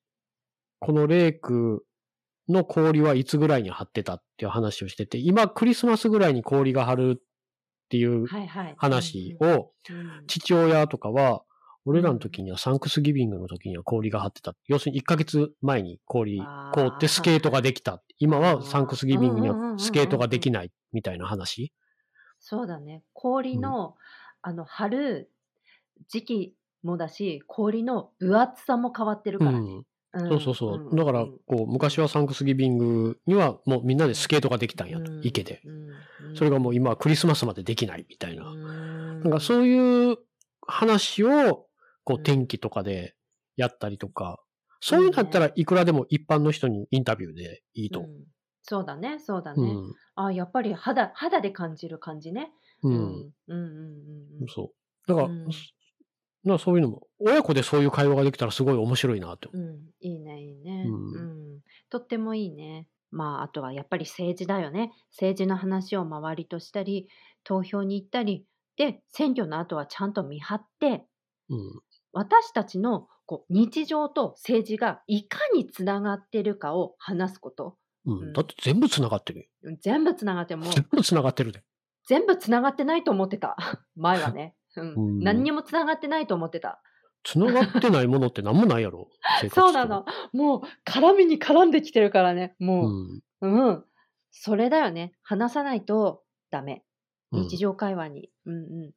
[0.79, 1.85] このレイク
[2.47, 7.21] の氷はいつぐらいに張ってたっていう話をしてて、今クリスマスぐらいに氷が張るっ
[7.89, 8.25] ていう。
[8.77, 9.45] 話を、
[9.89, 11.43] うんうん父親とかは、
[11.85, 14.55] 俺らの時にはサンクスギビングの時には氷が張ってた。
[14.67, 16.39] 要するに1ヶ月前に氷
[16.73, 18.03] 凍ってスケートができた。
[18.19, 21.73] 今はサンクスギビングにうんうんうんうんうんはスケートができないみたいな話。
[22.39, 23.03] そうだね。
[23.13, 23.95] 氷の、
[24.41, 25.31] あの、張る
[26.09, 29.57] 時期もだし、氷の分厚さも変わってるからね。
[29.57, 29.61] う
[30.23, 30.25] ん。
[30.25, 30.93] んそうそうそう。
[30.93, 35.61] んだから、うんこう、昔はサンクスギビングにはもうみんなでスケートができたんやと、うん池で。
[35.65, 35.89] うん
[36.35, 38.47] それがもう今はクリスマスまでできないみたいな。
[38.47, 40.17] うんなんかそういう
[40.65, 41.67] 話を、
[42.03, 43.15] こううん天気とかで
[43.55, 44.41] やったりとか、
[44.79, 48.01] そういうのだったらいくらでも一般の人にインタビューでいいと。
[48.01, 48.07] うん
[48.61, 49.63] そうだね、そうだね。
[49.63, 49.95] うん。
[50.15, 52.51] あ、やっぱり肌、肌で感じる感じね。
[52.83, 52.89] う。
[52.89, 52.97] うんん。
[52.99, 54.47] うんうんうんうん。
[54.47, 55.07] そう。
[55.07, 55.47] だから、うん
[56.43, 60.85] なそういうのも、親子でそういう会話ができたらすごい面白いなって思うん、いいね、いいね。
[60.87, 62.87] うんうんとってもいいね。
[63.11, 64.91] まあ、あとはやっぱり政治だよね。
[65.11, 67.07] 政治の話を周りとしたり、
[67.43, 68.45] 投票に行ったり、
[68.77, 71.05] で、選挙の後はちゃんと見張って、
[71.49, 71.81] うん。
[72.13, 77.77] 私たちのこう日常と政治がいかにつながってるかを話すこと。
[78.05, 78.13] う。
[78.13, 79.75] うんんだって全部繋がってるよ。
[79.81, 81.63] 全部つながってもう全部繋がってるで。
[82.07, 83.55] 全部つながってないと思ってた。
[83.95, 84.55] 前はね。
[84.77, 86.81] うんうん何にもつながってないと思ってた。
[87.23, 89.09] 繋がってないものって何もないやろ？
[89.53, 90.05] そうなの。
[90.33, 92.55] もう絡みに絡んできてるからね。
[92.59, 93.21] うもん。
[93.41, 93.85] う、うん、
[94.31, 95.13] それだよね。
[95.21, 96.83] 話さないとダメ。
[97.31, 98.29] うん日常会話に。
[98.45, 98.83] うんうん。
[98.83, 98.93] うん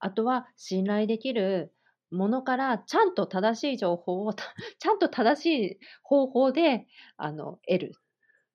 [0.00, 1.72] あとは信頼できる
[2.10, 4.44] ものからちゃんと正しい情報をた
[4.78, 7.92] ちゃんと正しい方法であの得る。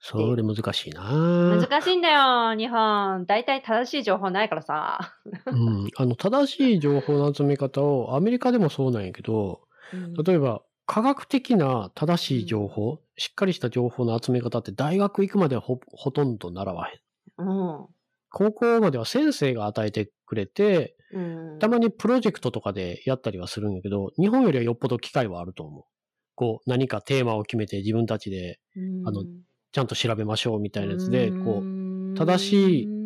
[0.02, 3.26] それ難しいな難しいんだよ、日本。
[3.26, 5.16] 大体正しい情報ないからさ。
[5.52, 5.90] うん。
[5.98, 17.00] あの、正しい情報の集め方を、アメリカでもそうなんやけど、うん例えば、科学的な正しい情報、しっかりした情報の集め方って大学行くまではほほとんど習わへん。
[17.38, 17.90] うん
[18.30, 25.84] 高校までは先生が与えてくれて、うんたまにプロジェクトとかでやったりはするんやけど、日本よりはよっぽど機会はあると思う。
[26.36, 28.60] こう、何かテーマを決めて自分たちで
[29.04, 29.26] あの
[29.71, 32.99] ちゃんと調べましょうみたいなやつで、こう、正しい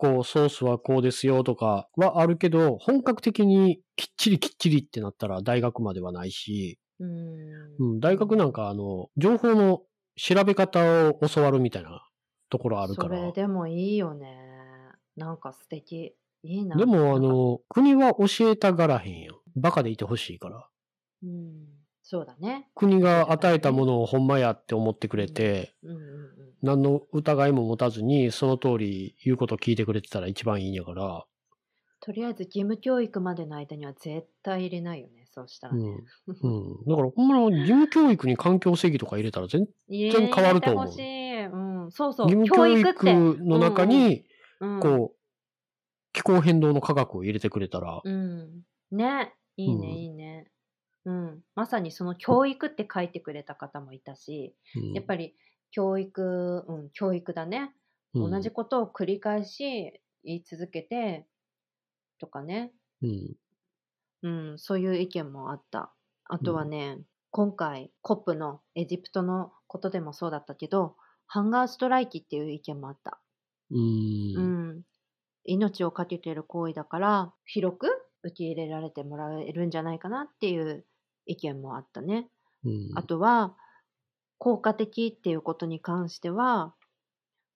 [0.00, 9.82] こう、ソースはこうですよとかはあるけど、本格的にきっちりきっちりってなったら大学まではないし、うんうん、大学なんかあの、情報の
[10.16, 12.08] 調べ方を教わるみたいな
[12.48, 13.18] ところあるから。
[13.18, 14.38] それでもいいよね。
[15.16, 16.14] なんか素敵。
[16.42, 16.76] いいな。
[16.76, 19.42] でもあの、国は教えたがらへんよ。
[19.54, 20.66] バカでいてほしいから。
[21.22, 21.66] うん、
[22.10, 22.66] そうだね。
[22.74, 26.32] 国が与えたものをほんまやって思ってくれて、うんうんうん。
[26.60, 31.24] 何の疑いも持たずに、その通り言うこと聞いてくれてたら一番いいんやから、
[32.00, 35.26] とりあえず義務教育までの間には絶対入れないよね。
[35.30, 35.82] そうしたらうん。
[35.82, 36.02] ね。
[36.26, 36.84] うん。
[36.88, 40.84] だから、ほんまの義務教育に環境正義とか入れたら全入然変わると思う。
[40.86, 42.32] うん、そうそう。
[42.32, 44.24] 義務教育の中に、
[44.60, 45.16] うん、こう、
[46.12, 48.62] 気候変動の科学を入れてくれたら、うん。
[48.90, 49.32] ね。
[49.56, 50.49] いいね、うんいいね。
[51.04, 51.40] うん。
[51.54, 55.34] まさにその教育って書いてくれた方もいたし、うんやっぱり
[55.70, 57.74] 教育、うん、教育だね。
[58.14, 61.26] うん同じことを繰り返し言い続けて、
[62.18, 62.72] とかね。
[63.02, 63.36] うん。
[64.22, 65.94] うん、そういう意見もあった。
[66.24, 66.98] あとはね、
[67.30, 73.20] 今回、コップのエジプトのことでもそうだったけど、ハンガーストライキっていう意見もあった。
[73.70, 73.78] う。
[74.34, 74.82] うんん。
[75.44, 77.86] 命を懸けてる行為だから、広く
[78.22, 80.84] 受け入れられてもらえるんじゃないかなっていう
[81.26, 82.28] 意見もあったね。
[82.64, 82.90] うん。
[82.94, 83.56] あとは、
[84.38, 86.74] 効果的っていうことに関しては、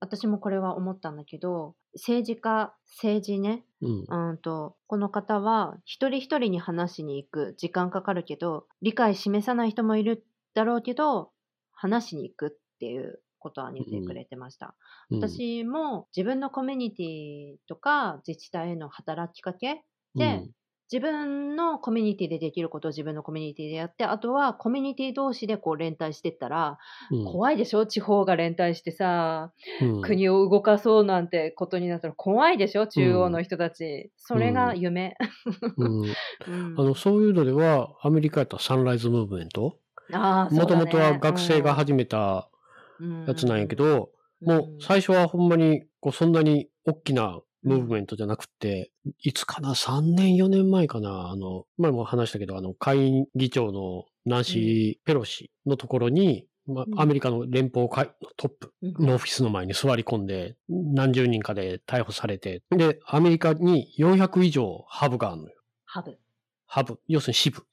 [0.01, 4.31] 私もこれは思ったんだけど、政治家、政治ね、うん。
[4.31, 11.31] うんと、この方は一人一人に話しに行く時間かかるけど、理解示さない人もいるだろうけど、
[11.73, 14.75] 話しに行くっていうことは言ってくれてました。
[15.11, 20.49] うん、私も自分のコミュニティとか自治体への働きかけで、
[20.93, 26.79] 自分のコミュニティでできることを自分のコミュニティでやって、あとはコミュニティ同士でこう連帯してったら、
[27.11, 27.87] うん、怖いでしょ？
[27.87, 32.87] 地方が連帯してさ、うん、国を動かそうなんてことになったら怖いでしょ？
[32.87, 34.11] 中央の人たち。
[34.17, 35.17] それが夢。
[35.77, 36.03] うん。
[36.05, 36.15] うん。
[36.79, 39.79] あの、そういうのでは、アメリカやったらサンライズムーブメント？
[40.13, 42.49] もともとは学生が始めた
[43.01, 43.25] うん。
[43.27, 44.11] やつなんやけど、
[44.43, 65.55] もう最初はほんまに、こう、そんなに大きなムーブメントじゃなくて、いつかな ?3 年、4年前かなあの、前も話したけど、あの、下院議長のナンシー・ペロシのところに、まうんアメリカの連邦会のトップうんのオフィスの前に座り込んで、何十人かで逮捕されて、で、アメリカに400以上ハブがあるのよ。
[65.85, 66.19] ハブ。
[66.67, 66.99] ハブ。
[67.07, 67.65] 要するに支部。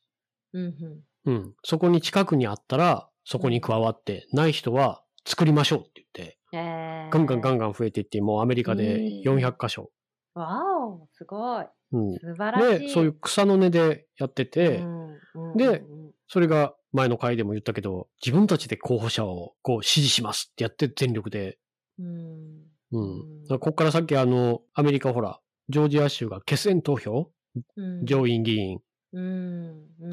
[0.54, 1.54] うんうんうん。
[1.63, 9.91] そこに近くにあったら、そこに加わって、ない人は作りましょうって言って、えー、ガンガンガンガン増えていって、もうアメリカで400箇所。
[10.34, 11.65] わお、すごい。
[11.91, 12.13] うん。
[12.13, 12.88] 素晴らしい。
[12.88, 21.57] で、そういう草の根でやってて、うんうんでうんそれが前の回でも言ったけど、自分たちで候補者をこう支持しますってやって全力で。
[21.99, 23.60] うんうん。
[23.60, 27.30] こっからさっきあの、アメリカほら、ジョージア州が決選投票、
[27.76, 28.80] うん上院議員、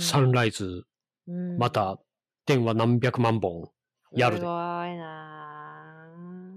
[0.01, 0.83] サンライズ、
[1.29, 2.01] うんまた
[2.47, 3.71] 電話何百万本
[4.13, 4.41] やるで。
[4.41, 4.53] すごい
[4.97, 6.07] な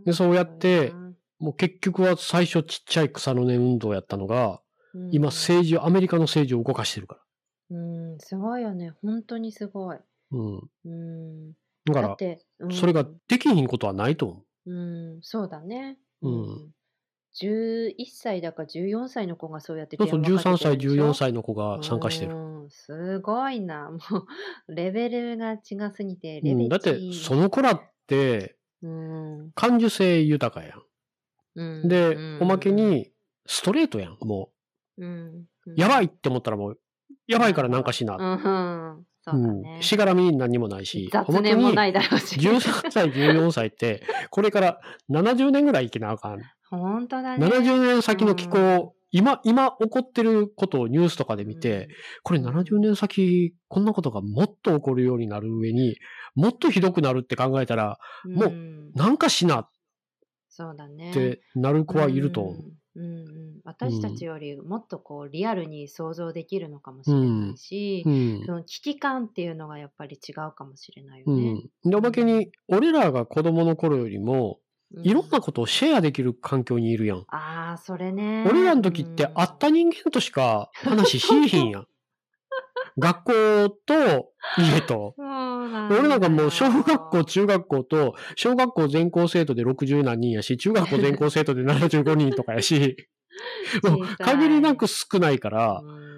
[0.04, 0.93] ぁでそうやって
[1.41, 4.62] もう結局は最初ちっちゃい草の根運動やったのが、
[4.93, 7.78] うん今政治を、アメリカの政治を動かしてるから。
[7.78, 8.93] うん、すごいよね。
[9.02, 9.97] 本当にすごい。
[10.32, 10.70] うん。
[10.84, 11.54] うん。
[11.86, 12.18] だから、
[12.60, 15.97] うんそれができひんことはないと思うん、そうだね。
[16.22, 16.72] うん
[17.40, 22.36] 11歳だか14歳の子がそうやってそうそう、電話か13歳、けてるんでし14ょ歳の子が参加してる。
[22.70, 23.90] すごいな。
[23.92, 23.98] も
[24.68, 25.60] う、レベルが違
[25.94, 29.52] すぎて、うん、レベだって、チその子らって、うん。
[29.54, 30.76] 感受性豊かや
[31.56, 31.88] うんん。
[31.88, 33.12] で、うんおまけ、に、
[33.46, 34.52] ストレートやん、も
[34.98, 35.48] うん。
[35.68, 35.74] う。
[35.76, 36.08] やばいい。
[36.08, 36.80] って思ったらもう、
[37.28, 38.16] やばいからなんかしな。
[38.16, 39.06] うん、うん。
[39.22, 39.78] そう。
[39.80, 39.82] ん。
[39.82, 42.40] しがらみに何にもないし、雑念もないだろうし。
[42.40, 46.42] 13歳、14歳って、これから70年ぐらい生きなあかん。
[46.78, 47.45] 本当だね。
[47.45, 51.89] 70年先の気うん候、今、今起こってることをニュースとかで見て、
[52.24, 55.97] これ70年先、こんなことがもっと起こるようになる上に、
[56.36, 59.69] もっとひどくなるって考えたら、うん、もううんなんかしなっ
[60.53, 61.11] そうだね。
[61.13, 62.53] てなる子はいると思う。
[62.53, 62.63] うん
[62.93, 68.51] うんうん、私たちよりもっとこうリアルに想像できるのかもしれないし、うんそ。
[68.51, 71.53] の危機感っていうのがやっぱり違うかもしれないようね。
[71.53, 71.89] ん。
[71.89, 74.70] で、おまけに、俺らが子供の頃よりも、う
[75.04, 77.26] いろんなことをシェアできる環境にいるやん。
[77.30, 78.46] ああ、それね。
[78.50, 81.88] 俺らの時って会った人間としか話しいひんやん。
[83.00, 85.16] 学校と家と。
[85.18, 92.98] 俺なんかもう小学校、中学校と、小学校全校生徒で60何人やし、中学校全校生徒で75人とかやし、
[93.84, 96.12] もう限りなく少ないから、うん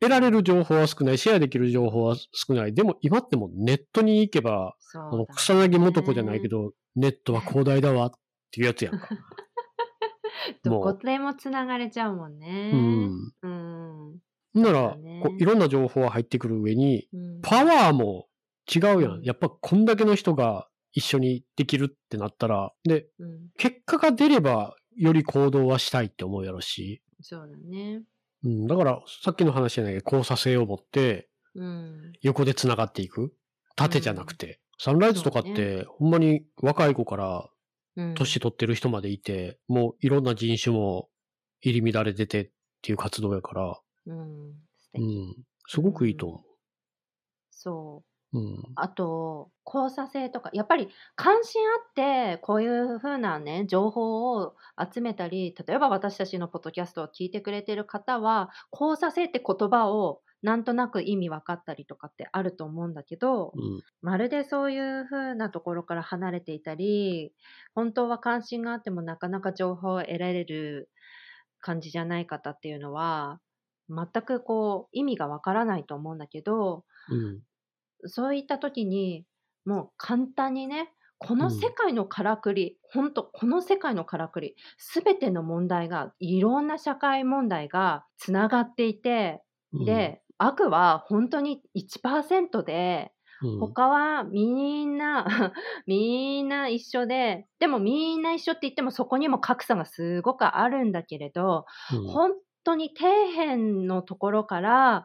[0.00, 2.72] 得られる情報は少ない、シェアできる情報は少ない。
[2.72, 8.10] でも今ってもうネットに行けば、ね草薙素子じゃないけど、ネットは広大だわっ
[8.50, 9.08] ていうやつやんか。
[10.64, 12.70] どこでもつながれちゃうもんね。
[12.72, 13.32] うん。
[13.42, 14.62] うん。
[14.62, 18.26] なら、ねこういろんな情報が入ってくる上に、うんパワーも
[18.72, 19.24] 違うやうんん。
[19.24, 28.02] やっぱこんだけの人が一緒にできるってなったら、で、うん結果が出れば、より行動はしたいって思うやろし、そうだね。
[28.42, 32.12] うん、だから、さっきの話じゃないけど、交差性を持って、うん。
[32.22, 33.34] 横で繋がっていく。
[33.76, 34.60] 縦じゃなくて。
[34.82, 37.50] サンライズとかっそうて、ほんまに若い子から
[37.96, 41.10] うん年取ってる人までいて、もういろんな人種も
[41.62, 42.50] 入り乱れ出てっ
[42.82, 44.66] ていう活動やから、うん。
[44.78, 45.20] 素う敵。
[45.30, 45.34] ん、
[45.66, 46.44] すごくいいと思
[47.50, 48.10] そう。
[48.32, 48.38] う。
[48.38, 48.76] うん。
[48.76, 54.56] あと、交差性とか、やっぱり関心あって、こういうふうなね、情報を
[54.92, 63.82] 集めたり、例えば私たちのポッドキャストを聞いてくれてる方は、交差性って言葉をなんとなく意味分かったりとかってあると思うんだけど、うん。
[64.02, 67.34] まるでそういうふうなところから離れていたり、
[67.74, 70.90] 本当は関心があってもなかなか情報を得られる
[71.60, 73.40] 感じじゃない方っていうのは、
[73.88, 77.42] 全くこう意味がわからないと思うんだけど、うん。
[78.06, 79.26] そういった時に、
[79.64, 93.12] もう簡単にね、このうん世界のからくり、本当この世界のからくり、すべての問題が、いろんな社会問題がつながっていて、うん、で、悪は本当に1%で、
[93.42, 95.26] うん、他はみんな、
[95.86, 102.06] みんな一緒で、でもみんな一緒って言ってもそこにも格差がすごくあるんだけれど、うん。
[102.06, 102.32] 本
[102.64, 105.04] 当に底辺のところから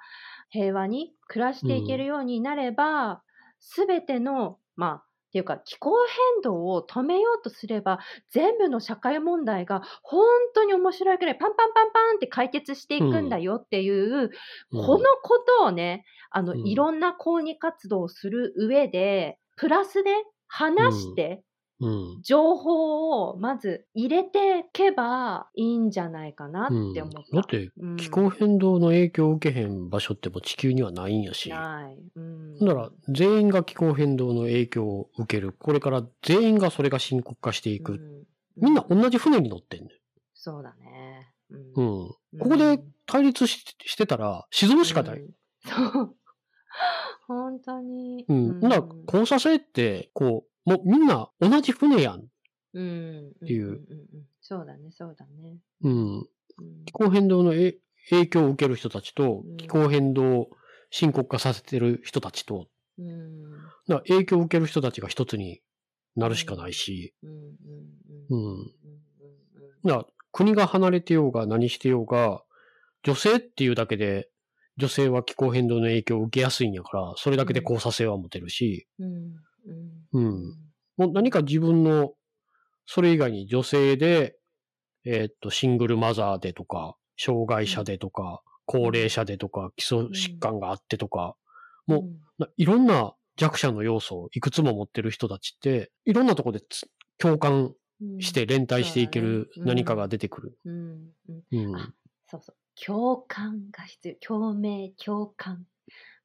[0.50, 3.22] 平和に暮らしていけるようになれば、
[3.60, 5.06] すべ、ての、まあ、
[5.36, 5.92] っていうか気候
[6.38, 8.00] 変動を止めようとすれば、
[8.32, 10.24] 全部の社会問題が本
[10.54, 14.30] 当に面白いくらいパンパンパンパンって解決していくんだよっていう、うん。
[14.72, 16.66] このことをね、あの、うん。
[16.66, 20.12] いろんな抗議活動をする上で、プラスで
[20.48, 21.44] 話して、
[21.82, 22.21] うん。
[22.23, 27.36] 情報をまず入れていけばいいんじゃないかなうんって思った。
[27.36, 31.49] だって、うん気候変動の影響を受けへん場所ってもう地球にはないんやし。
[31.49, 31.97] ない。
[32.15, 32.59] うん。
[32.59, 35.53] だから、全員が気候変動の影響を受ける。
[35.53, 37.93] これから全員がそれが深刻化していく。
[37.93, 38.23] うん
[38.57, 39.89] みんな同じ船に乗ってんね
[40.34, 41.34] そうだね。
[41.49, 41.63] うんん。
[41.76, 42.39] うん。
[42.39, 45.19] ここで対立ししてたら、沈むしかない。
[45.19, 45.30] うん
[45.65, 46.15] そう。
[47.28, 48.26] 本当に。
[48.28, 48.59] うん。
[48.59, 52.24] だから、交差性って、こう、もうみんな同じ船やん。
[52.74, 53.28] うん。
[53.30, 53.80] っていう
[54.41, 55.57] そうだね、そうだね。
[55.84, 56.18] うん。
[56.18, 56.26] うん
[56.86, 57.76] 気候変動のえ
[58.09, 60.49] 影響を受ける人たちとうん、気候変動を
[60.91, 63.72] 深刻化させてる人たちと、うん。
[63.88, 65.61] だ影響を受ける人たちが一つに
[66.16, 67.30] なるしかないし、うん。
[67.30, 67.45] うん。
[68.30, 68.61] ううん。
[68.63, 68.72] ん。
[69.86, 72.43] だ国が離れてようが何してようが、
[73.03, 74.30] 女性っていうだけで、
[74.78, 79.36] 女性は気候変動の影響を受けやすいんやから、それだけで交差性は持てるし、うん。
[80.13, 80.43] うん。
[80.97, 82.13] もう何か自分の、
[82.86, 84.38] それ以外に女性で、
[85.05, 91.36] えーっと、シングルマザーでとか、障害者でとか、高齢者でとか、基礎疾患があってとか、
[91.88, 92.09] も
[92.39, 96.88] うないろんな弱者の要素をいくつも持ってる人たちって、いろんなところでつ
[97.18, 97.53] 共感
[98.01, 100.57] うんして連帯していける何かが出てくる。
[100.66, 100.74] うん。
[101.30, 101.43] うん。
[101.51, 101.76] うん。
[101.76, 101.93] あ
[102.28, 102.55] そうそう。
[102.76, 104.16] 共感が必要。
[104.38, 105.66] 共鳴、共感。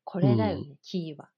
[0.02, 1.30] これだよね、キーは。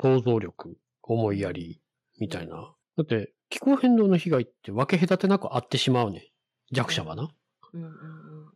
[0.00, 0.76] 想像力、
[1.12, 1.80] 思いやり、
[2.18, 2.74] みたいな。
[2.96, 6.30] だって、気候変動の被害って分け隔てなくあってしまうね。
[6.72, 7.30] 弱者はな。
[7.72, 7.94] うんうんうん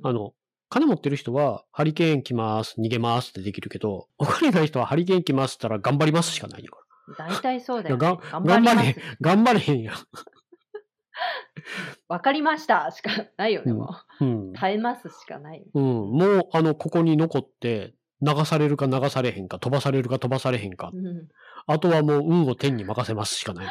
[0.04, 0.32] あの、
[0.68, 7.28] 金持ってる人は、ハリケーン来ます、逃げますってできるけど、お金ない人はハリケーン来ますったら頑張りますしかないよから。
[7.30, 8.18] 大体そうだよ、ね。
[8.30, 8.96] 頑張れ。
[9.20, 9.96] 頑張れへんやん。
[12.08, 14.52] わかりましたしかないよね、うんもうんう。。
[14.54, 15.64] 耐えますしかない。
[15.74, 15.82] うん。
[15.82, 20.90] もう、あの、ここに残って、流されるか流されへんか、飛ばされるか飛ばされへんか。
[20.92, 21.28] うん。
[21.66, 23.66] あとはもう運を天に任せますしかない。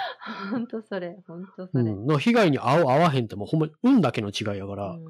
[0.52, 1.84] ほんとそれ、ほんとそれ。
[1.84, 2.06] うん。
[2.06, 5.04] の被害に合う合わへんってもうほんまに運だけの違いやから、うん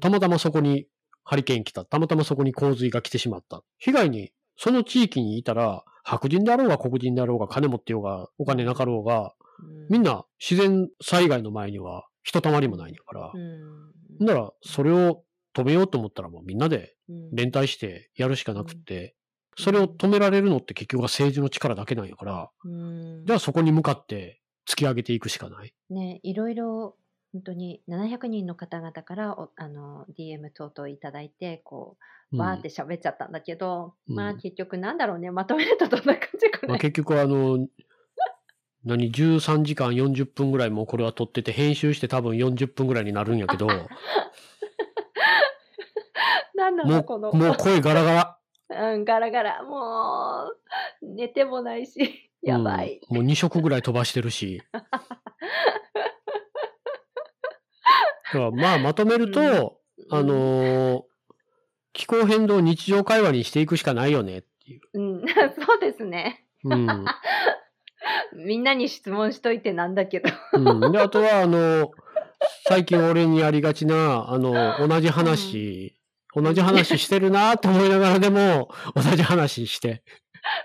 [0.00, 0.86] たまたまそこに
[1.22, 1.84] ハリケーン来た。
[1.84, 3.62] たまたまそこに洪水が来てしまった。
[3.78, 13.30] 被害に、その地域にいたら、白人であろうが黒人であろうが、金持ってようが、お金なかろうが、うんみんな自然災害の前には、ひとたまりもないんやから。
[13.32, 14.26] うん。
[14.26, 15.22] なら、それを
[15.54, 19.14] 止めようと思ったらもうみんなでうん連帯してやるしかなくって、
[19.56, 23.24] それを止められるのって結局は政治の力だけなんやから、うん。
[23.24, 25.72] じゃあそこに向かって突き上げていくしかない。
[25.90, 26.96] ね、いろいろ
[27.32, 31.96] 本当に700人の方々からおあの DM 等々いただいてこ
[32.32, 32.40] ううん。
[32.40, 34.16] わーって喋っちゃったんだけど、うん。
[34.16, 36.78] まあ結局なんだろうねまとめるとどんな感じかまあ、ね。
[36.80, 37.68] 結局あの、
[38.84, 43.72] 何、13時間40分ぐらいもうこれは撮ってて、編集して多分40分ぐらいになるんやけど、も
[46.70, 48.38] なんこのう、もう声ガラガラ。
[48.94, 50.50] うん、ガラガラも
[51.02, 53.00] う寝てもないしやばい。
[53.10, 54.62] うんもう2食ぐらい飛ばしてるし。
[58.54, 59.78] まあまとめると、
[60.10, 61.02] あのー
[61.94, 64.80] 気候変動を日常会話にしていくしかないよねっていう。
[64.94, 65.20] うん、
[65.64, 66.44] そうですね。
[66.64, 67.04] うん。
[68.34, 70.28] みんなに質問しといてなんだけど。
[70.54, 71.92] うん、で、あとは、あの、
[72.68, 75.96] 最近俺にありがちな、あの、同じ話、
[76.34, 80.02] 同じ話してるなと思いながらでも、 同じ話して、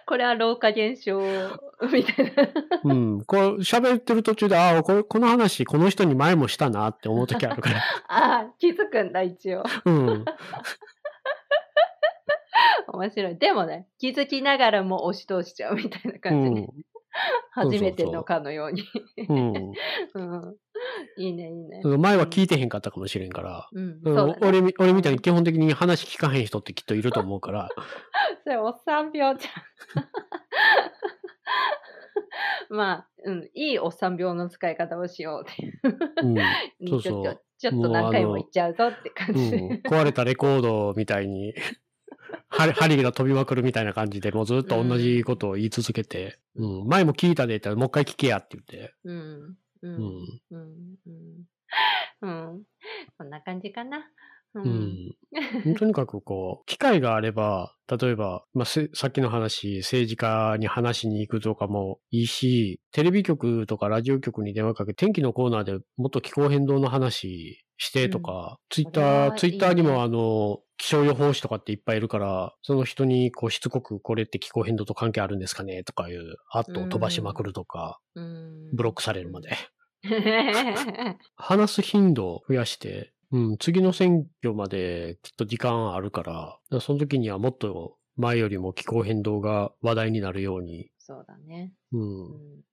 [0.06, 1.20] これは老化現象
[1.92, 2.52] みたいな。
[2.84, 7.80] うん、こう、喋ってる途中で、ああ、この話、この人に前もしたなって思う時あるから。
[8.08, 9.64] ああ、気づくんだ、一応。
[9.86, 10.26] うん。
[12.88, 13.38] 面白い。
[13.38, 16.62] でもね、気づきながらも押し通しちゃうみたいなう感じね。
[16.62, 16.68] ん。
[17.52, 18.84] 初めてのかのように。
[21.18, 21.82] いいね、いいね。
[21.98, 23.68] 前は聞いてへんかったかもしれんから。
[23.74, 24.38] うん、うんそうだね。
[24.42, 27.70] 俺み俺みたいに基本的に話聞かへん人ってきっといると思うから。
[28.44, 30.06] それ、おっさん病じゃん。
[32.76, 35.80] まあ、うん、いいおっさん病の使い方をしようっていう。
[37.58, 39.62] ちょっと、何回も言っちゃうぞって感うじで。
[39.62, 41.54] ん、壊れたレコードみたいに、
[42.50, 49.56] 針針が飛びまくるみたいな感じで、もうずっと同じことを言い続けて、うん、前も聞いたで言ったらもう一回聞けやって言って、うん。
[49.82, 49.88] う。
[49.88, 49.98] うんん、
[50.52, 50.98] うん。
[52.22, 52.50] うん。
[52.54, 52.64] うん。
[53.18, 54.00] こんな感じかな。
[54.56, 55.76] ううん。
[55.76, 78.76] とにかくこう、機会があれば、例えば、まあ、せさっきの話、政治家に話しに行くとかもいいし、テレビ局とかラジオ局に電話かけ、天気のコーナーでもっと気候変動の話してとか、ツイッター、ツイッターにもあの、気象予報士とかっていっぱいいるから、その人にこうしつこくこれって気候変動と関係あるんですかねとかいう、アットを飛ばしまくるとか、うん。
[78.76, 79.52] ブロックされるまで。
[80.04, 81.18] うん。
[81.36, 91.74] 話す頻度を増やして、うん、次の選挙まできっと時間あるから、だからその時にはもっと前よりも気候変動が話題になるように、そうだね。
[91.94, 92.64] う、うんん。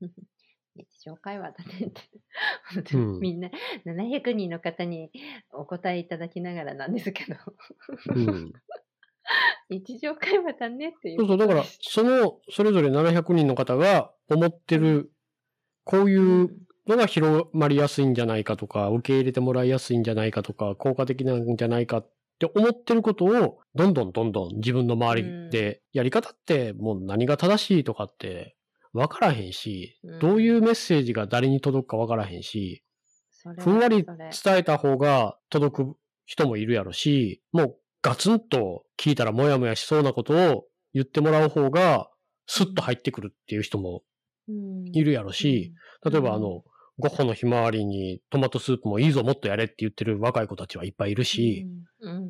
[0.76, 2.00] 日常会話だねって。
[2.74, 3.12] 本当うん。
[3.14, 3.50] にみんな
[3.86, 5.10] 700人の方に
[5.52, 7.36] お答えいただきながらなんですけど、
[8.14, 8.52] うん。
[9.68, 15.12] 日常会話だねっていうそうそう、だから、その、それぞれ700人の方が思ってる、
[15.84, 16.56] こういう
[16.86, 28.56] のが広まりやすいんじゃないかとか、受け入れてもらいやすいんじゃないかとか、効果的なんじゃないかって思ってることを、どんどんどんどん自分の周りで、やり方ってもう何が正しいとかって
[28.92, 30.18] 分からへんし、うん。
[30.18, 32.84] どういうメッセージが誰に届くか分からへんし、
[33.58, 40.64] ふんわり伝えた方が届く人もいるやろし、もうガツンと聞いたらモヤモヤしそうなことを
[40.94, 42.08] 言ってもらう方が、
[42.46, 44.02] スッと入ってくるっていう人も
[44.48, 44.84] うん。
[44.92, 45.72] いるやろし、
[46.04, 46.64] 例えばあの、
[46.98, 51.66] ゴッホのひまわりにトマトスープもいいぞもっとやれって言ってる若い子たちはいっぱいいるし、
[52.00, 52.10] うん。
[52.10, 52.16] うん。
[52.16, 52.26] うん。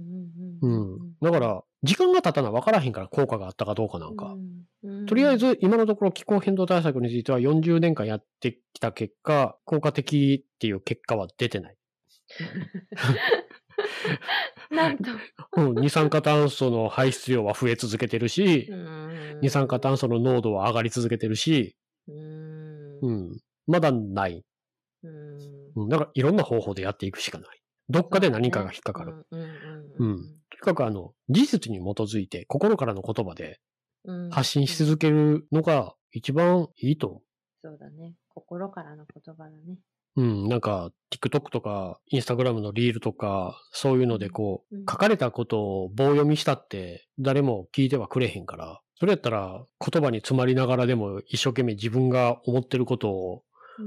[0.60, 1.08] ううん。
[1.08, 1.14] ん。
[1.20, 4.36] だから、時間が経たな分からへんから効果があったかどうかなんか。
[4.84, 5.06] うん。
[5.06, 11.76] とりあえず、今のところ気候変動対策については40年間やってきた結果、効果的っていう結果は出てない。
[14.70, 15.10] なんと、
[15.56, 18.70] うん、二酸化炭素の排出量は増え続けてるし、
[19.40, 21.76] 二酸化炭素の濃度は上がり続けてるし、
[22.08, 22.98] うん。
[23.02, 24.44] うん、まだない。
[25.02, 25.08] う
[25.80, 27.62] んうん、だからいろんな方法でやっていくしかない。
[27.88, 29.26] どっかで何かが引っかかる。。
[29.30, 29.48] うん。
[29.98, 33.60] とにかくあの、事実に基づいて心からの言葉で
[34.04, 37.20] うん発信し続けるのが一番いいと思
[37.60, 38.14] そうだね。
[38.28, 39.78] 心からの言葉だね。
[40.16, 53.42] うん、なんか、TikTok とか、Instagram のリールとか、そういうのでこう、うん書かれたことを棒読みしたって、誰も聞いてはくれへんから、それやったら、言葉に詰まりながらでも一生懸命自分が思ってることを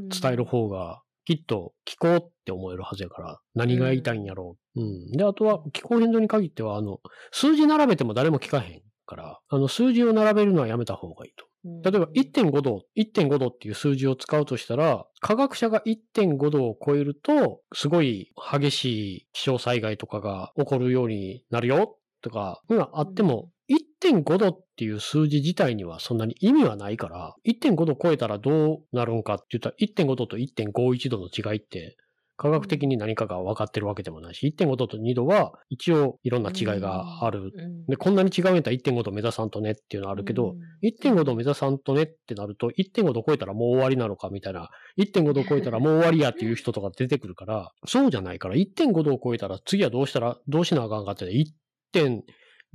[0.10, 4.82] 伝える方が、きっと聞こうって思えるはずやから、何が言いたいんやろう。
[4.82, 5.12] うん。
[5.12, 7.00] で、あとは気候変動に限っては、あの、
[7.32, 11.46] 数字並べても誰も聞かへんから、あの、数字を並べるのはやめた方がいいと。
[11.66, 18.86] うん、例えば1.5度、1.5度っていう数字を使うとしたら、科学者が1.5度を超えると、すごい激し
[19.18, 31.98] い気象災害とかが起こるようになるよとか、があっても、1.5度っていう数字自体にはそんなに意味はないから、1.5度超えたらどうなるんかって言ったら、1.5度と1.51度の違いって、
[32.38, 37.52] 科学的に何かが分かってるわけでもないし、1.5度と2度は一応いろんな違いがある。
[37.56, 51.26] うん、で、こんなに違うんやったら1.5度目指さんとねっていうのはあるけど、1.5度目指さんとねってなると、1.5度超えたらもう終わりなのかみたいな、1.5度超えたらもう終わりやっていう人とか出てくるから、そうじゃないから、1.5度を超えたら次はどうしたら、どうしなあかんかって、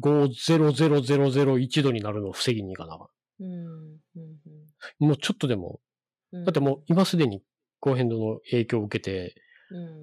[0.03, 3.09] 1.500001度になるのを防ぎにいかなあか
[3.40, 3.98] うん。
[4.98, 5.80] もうちょっとでも、
[6.32, 7.44] うん、だってもう今すでに気
[7.80, 9.34] 候変動の影響を受けて、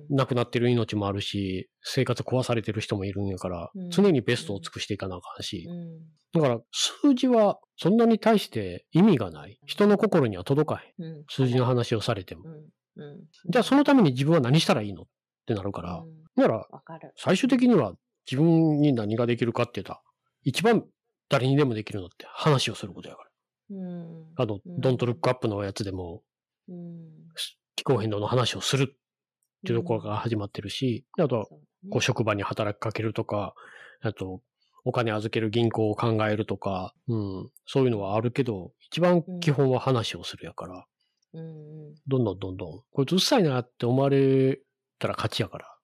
[0.10, 6.00] うん、亡くなってる命もあるし、生活壊されてる人もいるんやからうん、常にベストを尽くしていかなあかんし、うん
[6.34, 9.60] だから数字はそんなに対して意味がない。
[9.66, 11.06] 人の心には届かへん。
[11.06, 12.44] うん、数字の話をされても。
[13.50, 15.04] じゃあそのために自分は何したらいいの？
[15.04, 15.06] っ
[15.46, 16.00] てなるから。
[16.00, 16.68] うんだから。
[17.16, 17.94] 最終的には
[18.30, 20.02] 自分に何ができるかって言ったら、
[20.44, 20.86] 一番
[21.30, 23.30] 誰にでもできるのって話をすることやから。
[23.70, 24.80] うん、あの、うん。
[24.80, 26.24] ドントルックアップのやつでも
[26.70, 27.10] うん、
[27.76, 28.96] 気候変動の話をするっ
[29.66, 31.46] ていうところから始まってるし、であとは
[31.90, 33.54] こう職場に働きかけるとか、
[34.02, 34.42] あと、
[34.86, 40.86] お金預ける銀行を考えるとか、うん、そういうのはあるけど、一番基本は話をするやから、
[41.34, 41.42] うん。
[41.42, 44.60] うんどんどんどんどん、こいつうっさいなって思われ
[45.00, 45.78] たら勝ちやから。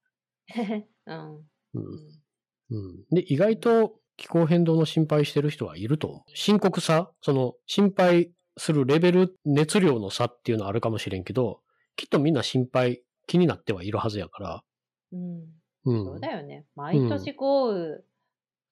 [1.07, 1.35] うん。
[1.75, 2.22] うん
[2.69, 6.21] うんうん、で、意外と気候変動の心配してる人はいると思う。
[6.33, 11.61] 深刻さ、その心配するレベル、熱量の差っていうのはあるかもしれんけど、
[11.95, 14.63] きっとみんな心配、気になってはいるはずやから。
[15.11, 16.05] うんうん。
[16.05, 16.65] そうだよね。
[16.75, 17.99] 毎年豪雨、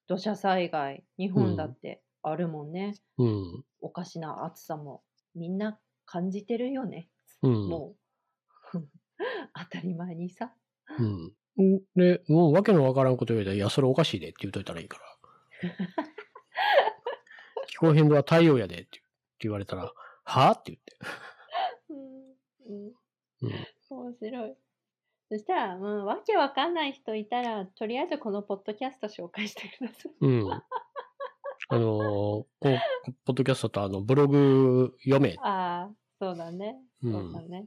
[0.06, 2.94] 土砂災害、日本だってあるもんね。
[3.18, 3.64] うん。
[3.80, 5.02] おかしな暑さも
[5.34, 7.08] みんな感じてるよね。
[7.42, 7.68] うん。
[7.68, 7.94] も
[8.74, 8.78] う
[9.54, 10.54] 当たり前にさ。
[10.98, 11.32] うん。
[11.60, 15.70] んで、もうわけのわからんこと言うて、いや、それおかしいでって言うといたらいいから。
[17.66, 19.00] 気候変動は太陽やでって
[19.40, 19.92] 言われたら、
[20.24, 20.58] はぁ？
[20.58, 20.78] って
[21.90, 22.30] うん
[22.66, 22.92] うん
[23.42, 23.66] 言って。
[23.90, 24.56] 面白い。
[25.30, 30.12] そしたら、うん、わけわかんない人いたら、とりあえずこのポッドキャスト紹介してください。
[30.20, 30.46] うん。
[30.46, 30.52] うん。
[30.52, 32.78] あのーこの
[33.24, 35.36] ポッドキャストとあの、ブログ読め。
[35.40, 36.76] ああ、そうだね。
[37.02, 37.58] うんそうだね。
[37.58, 37.66] あの、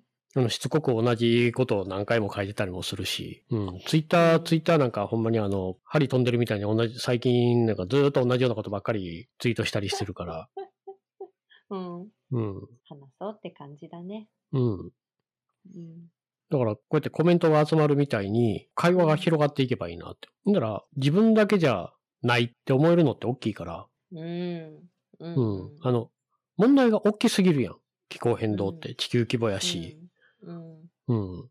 [0.50, 3.80] しつこく同じことを何回も書いてたりもするし、うん。
[3.86, 10.50] ツイッター、ツイッターなんかほんまにあの、針飛んでるみたいに同じ、最近なんかずーっと同じようなことばっかりツイートしたりしてるから、
[11.70, 12.02] うん。
[12.32, 12.56] うん。
[12.84, 14.28] 話そうって感じだね。
[14.52, 14.80] うん。
[14.82, 14.92] うん。
[16.50, 20.28] だから、こうやってコメントが集まるみたいに、会話が広がっていけばいいなって。
[20.44, 24.20] ほんなら、自分だけじゃないって思えるのって大きいから、うん。
[24.22, 24.84] う。
[25.20, 25.78] うんん。
[25.82, 26.12] あの、
[26.58, 27.76] 問題が大きすぎるやん。
[28.10, 29.98] 気候変動って地球規模やし、
[30.46, 30.90] うん。
[31.08, 31.50] うん。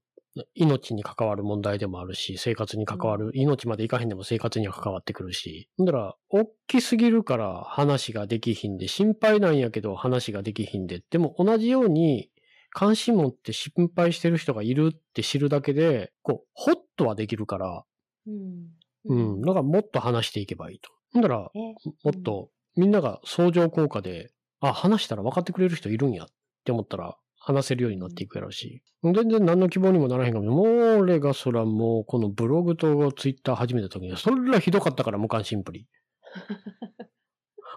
[0.55, 5.69] 命に関わる問題でもあるし、生活に関わる、命までいかへんでも生活には関わってくるし。
[5.79, 11.03] だから、大きすぎるから話ができひんで、心配なんやけど話ができひんで。
[11.11, 12.31] でも同じように、
[12.71, 17.85] 関心持って心配してる人がいるって知るだけで、こう、ホッとはできるから、
[18.27, 18.71] うん。
[19.05, 19.43] うん。
[19.43, 20.91] だからもっと話していけばいいと。
[21.13, 26.27] ほんだら、え、もっと、みんなが相乗効果で、あ、話したら分かってくれる人いるんやっ
[26.65, 27.17] て思ったら、
[27.47, 28.83] 話せるようになっていくやろうし。
[29.03, 30.51] 全然何の希望にもならへんかも。
[30.51, 30.67] もう
[31.03, 35.87] 俺がそらもう、このブログとツイッター始めた時には、それらひどかったから無関心プリ。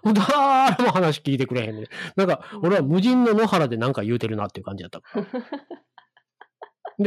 [0.04, 1.88] もう誰も話聞いてくれへんね。
[2.16, 5.26] なんか、俺は無人の野原でなんか言うてるなっていう感じだったから。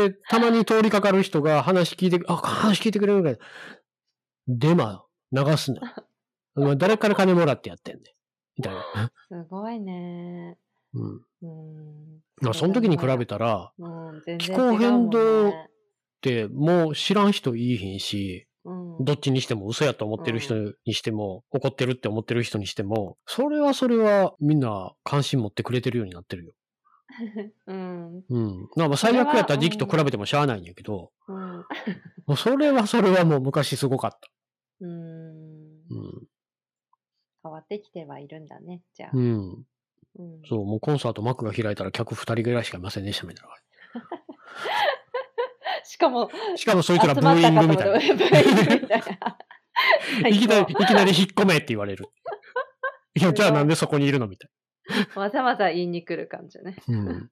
[0.10, 3.38] で、たまに通りかかる人が話聞いて、あ、話聞いてくれるから、
[4.48, 6.76] デマ流すな。
[6.76, 8.04] 誰から金もらってやってんねん。
[8.58, 9.12] みたいな。
[9.28, 10.58] すごいね。
[10.94, 11.26] うん。
[11.42, 12.11] うん。
[12.42, 15.54] まあその時に比べたら、うん、全然気候変動
[16.24, 26.54] 違うもう知らん人いいひんし、うん、どっちにしても嘘やと思ってる人にしても、怒ってるって思ってる人にしても、それはそれはみんな関心持ってくれてるようになってるよ。
[27.68, 28.24] うん。
[28.30, 28.70] うん。
[28.76, 31.38] まあまあ最悪やった時期と比べてもしゃあないんやけど、うん。
[31.38, 31.66] も
[32.28, 34.30] うそれはそれはもう昔すごかった。
[34.82, 34.90] うん。
[34.90, 36.28] うん。
[37.44, 39.12] 変わってきてはいるんだね、じゃあ。
[39.14, 39.66] うん。
[40.18, 40.42] うん。
[40.48, 43.56] そう、もうコンサート幕が開いたら客二人ぐらいしかいませんでしたみたいな。
[46.02, 48.02] かも、しかもそいつら ブーイングみたいな。
[48.02, 48.18] いな。
[50.30, 52.06] いきなり、最いきなり引っ込めって言われる。
[53.16, 54.52] いや、じゃあなんでそこにいるのみたい
[55.14, 56.76] 高わざわざ言いに来る感じね。
[56.88, 56.98] な。
[56.98, 57.32] うん。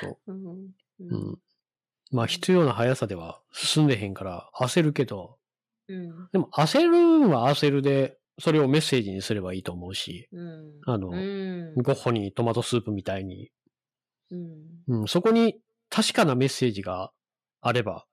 [0.00, 0.70] そう うん。
[1.00, 1.38] うん。
[2.12, 5.38] まあ、必要な速さでは進んでへんから焦るけど、
[5.88, 6.28] うん。
[6.32, 10.72] でも焦るんは焦るで、それをメッセージにすればいいと思うし、うん。
[10.86, 11.74] あのうん。
[11.76, 13.50] ゴッホにトマトスープみたいに、
[14.30, 15.00] うん。
[15.00, 15.56] うん、そこに
[15.90, 17.10] 確かなメッセージが
[17.60, 18.04] あれば、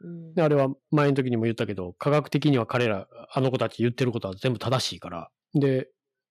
[0.00, 5.28] うんであれは前の時にも言ったけど、科学的には彼ら、あの子たち言ってることは全部正しいから。
[5.54, 5.88] で、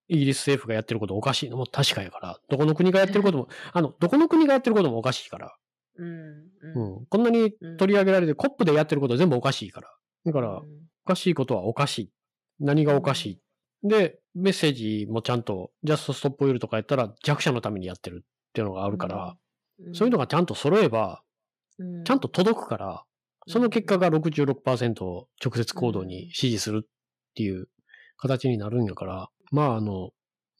[0.07, 5.55] イギリス政府がやってることおかしいのも確かやから、どこの国がやってることも、 あの、どこの国がやってることもおかしいから、
[5.97, 6.07] うん。
[6.07, 7.01] ううん。
[7.03, 9.89] ん、こんなに取り上げられて、コップでやってること全部おかしいから。
[10.25, 12.11] だから、おうんかしいことはおかしい。
[12.59, 13.41] 何がおかし
[13.83, 13.87] い？
[13.87, 19.35] で、メッセージもちゃんと、ジャストストップオイルとかやったら弱者のためにやってるっていうのがあるから、
[19.93, 21.21] そういうのがちゃんと揃えば、
[21.79, 23.03] うんちゃんと届くから、
[23.47, 26.87] その結果が66%を直接行動に支持するっ
[27.35, 27.67] ていう
[28.17, 30.09] 形になるんやから、まああの、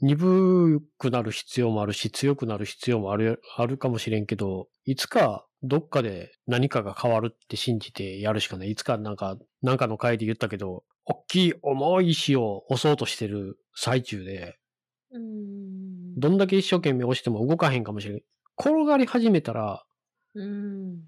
[0.01, 8.71] 鈍くなる必要もあるし、強くなる必要もある、あるかもしれんけど、いつかどっかで何かが変わるって信じてやるしかない。
[8.71, 14.57] いつかなんか、なんかの回で言ったけど、大きい重い石を押そうとしてる最中で、
[15.11, 16.19] うん。
[16.19, 18.21] どんだけ一生懸命押しても動かへんかもしれん。
[18.59, 19.85] 転がり始めたら、
[20.35, 20.99] うん。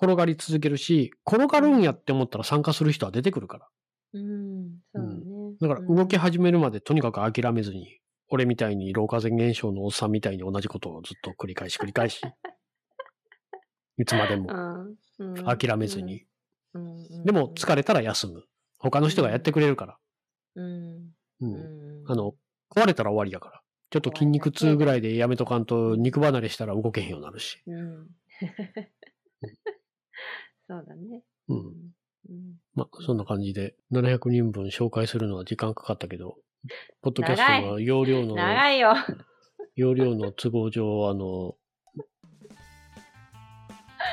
[0.00, 3.68] 転がり続けるし、転がるんやって思ったら参加する人は出てくるから。
[4.12, 4.80] うん。
[4.94, 12.20] そうだから動き始めるまでとにかく諦めずに、俺みたいに老化現象のおっさんみたいに同じことをずっと繰り返し繰り返し、
[13.98, 14.48] いつまでも
[15.46, 16.26] 諦めずに。。
[17.24, 18.44] でも疲れたら休む。
[18.90, 19.98] 他の人がやってくれるから。
[20.54, 20.64] うん。
[20.64, 21.12] う。
[21.40, 22.10] うんん。
[22.10, 22.34] あの、
[22.70, 23.62] 壊れたら終わりやから。
[23.90, 27.62] ちょっと筋肉痛ぐらいでやめとかんと肉離れしたら動けへんようになるし。
[27.66, 28.08] うん。
[30.68, 31.22] そうだね。
[31.48, 31.56] うん。
[32.28, 32.56] うん。
[32.74, 36.36] まあ、そんな感じで、700人分紹介するのは時間かかったけど、
[37.02, 38.94] ポッドキャストの容量の、長いよ。
[39.76, 41.56] 容量の都合上、あの、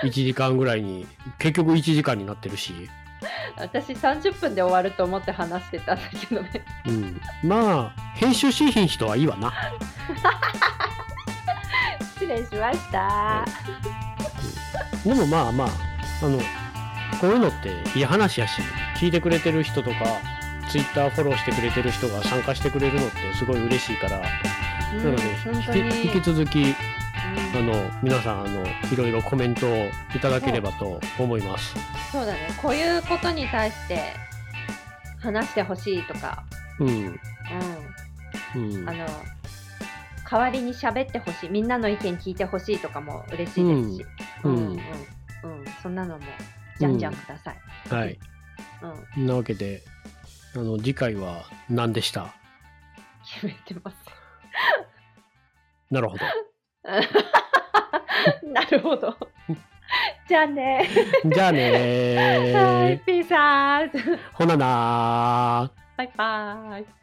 [0.03, 1.07] 1時間ぐらいに、
[1.39, 2.73] 結局1時間になってるし、
[3.57, 6.49] 私30分で終わると思って話してたんだけどね。
[6.85, 7.21] うん。
[7.43, 9.53] まあ、編集しひん人はいいわな。
[12.15, 13.45] 失礼しました。
[15.05, 15.67] でもまあまあ、
[16.21, 16.39] あの、
[17.19, 18.61] こういうのっていい話やし、
[18.97, 19.97] 聞いてくれてる人とか、
[20.69, 24.25] ツイッターフォローしてくれてる人が参加してくれるのってすごい嬉しいから、な
[25.03, 26.75] ので、うん本当に引き引き続き、うん
[27.55, 29.85] あの、皆さん、あの、いろいろコメントを
[30.15, 31.75] いただければと思います。
[32.11, 32.49] そうだね。
[32.61, 34.01] こういうことに対して
[35.19, 36.43] 話してほしいとか、
[36.79, 37.05] うん。
[37.07, 37.19] う
[38.55, 38.93] うんん、あ。
[38.93, 39.05] の
[40.29, 44.05] 代わりに喋ってほしい、みんなの意見聞いてほしいとかも嬉しいですし、
[44.43, 44.79] ううんん、うん、うん、
[45.83, 46.23] そんなのも
[46.79, 47.57] じゃんじゃんください。
[47.93, 48.19] はい。
[49.15, 49.83] うんなわけで、
[50.55, 52.33] あの、次回は何でした？
[53.41, 53.97] 決めてます。
[55.91, 56.25] なるほど。
[58.43, 59.15] なるほど。
[60.27, 60.87] じゃあね。
[61.25, 61.71] じゃあね
[62.55, 63.03] はい、ー。
[63.05, 64.19] ピー。
[64.33, 65.97] ほななー。
[65.97, 67.02] バイバイ。